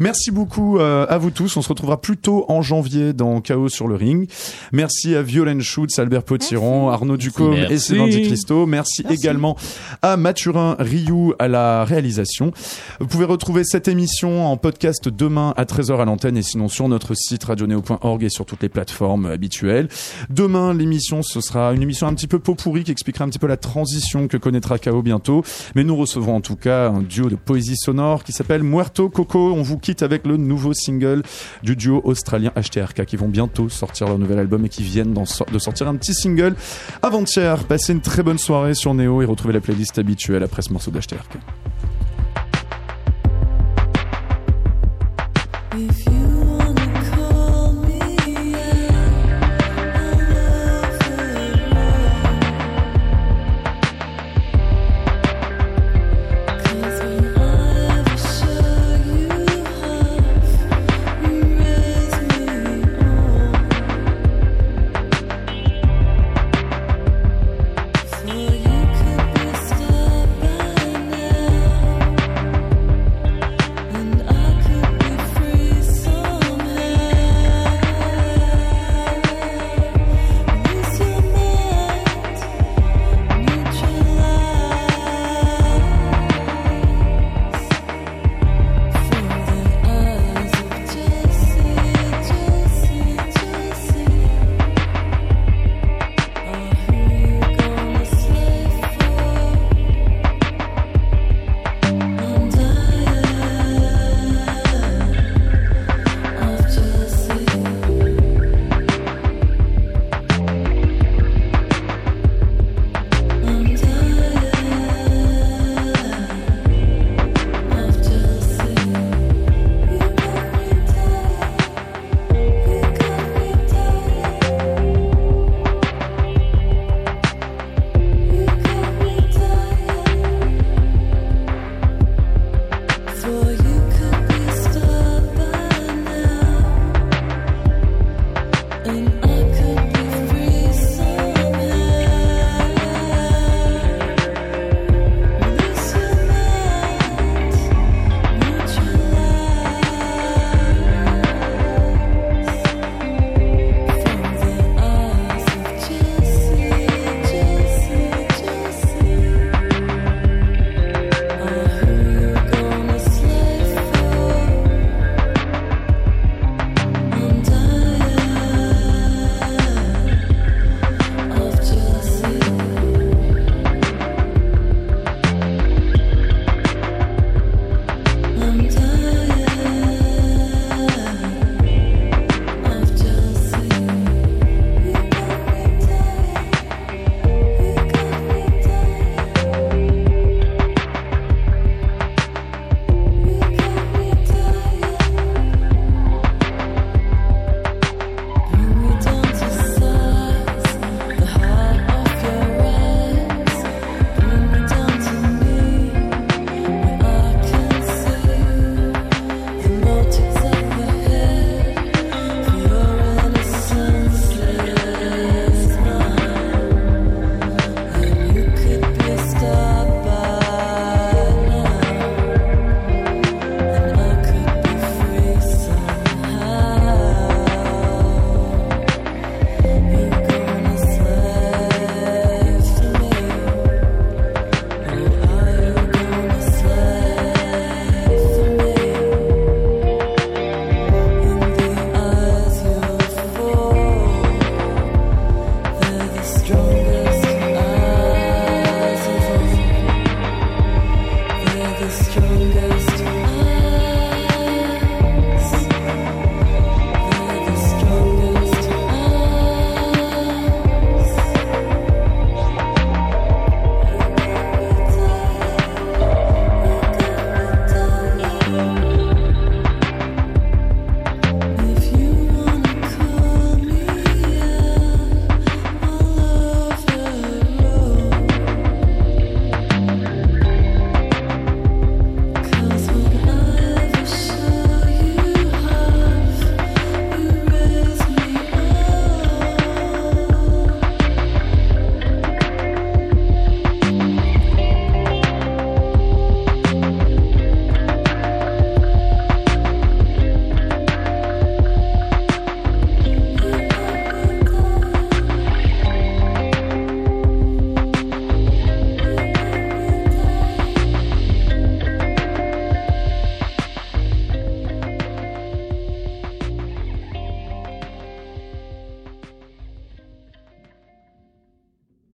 [0.00, 1.56] Merci beaucoup euh, à vous tous.
[1.56, 4.28] On se retrouvera plus tôt en janvier dans Chaos sur le ring.
[4.72, 7.78] Merci à Violaine Schutz, Albert Potiron, Arnaud Ducombe et Merci.
[7.78, 8.66] Sylvain Di Christo.
[8.66, 9.56] Merci, également
[10.02, 12.52] à Mathurin Rioux à la réalisation.
[13.00, 16.88] Vous pouvez retrouver cette émission en podcast demain à 13h à l'antenne et sinon sur
[16.88, 19.88] notre site radioneo.org et sur toutes les plateformes habituelles.
[20.30, 23.38] Demain, l'émission, ce sera une émission un petit peu pot pourri qui expliquera un petit
[23.38, 25.42] peu la transition que connaîtra KO bientôt.
[25.74, 29.52] Mais nous recevrons en tout cas un duo de poésie sonore qui s'appelle Muerto Coco.
[29.54, 31.22] On vous quitte avec le nouveau single
[31.62, 35.58] du duo australien HTRK qui vont bientôt sortir leur nouvel album et qui viennent de
[35.58, 36.54] sortir un petit single
[37.02, 37.64] avant-hier.
[37.64, 40.90] Passez une très bonne soirée sur Neo et retrouvez la playlist habituelle après ce morceau
[40.90, 41.38] d'HTRK.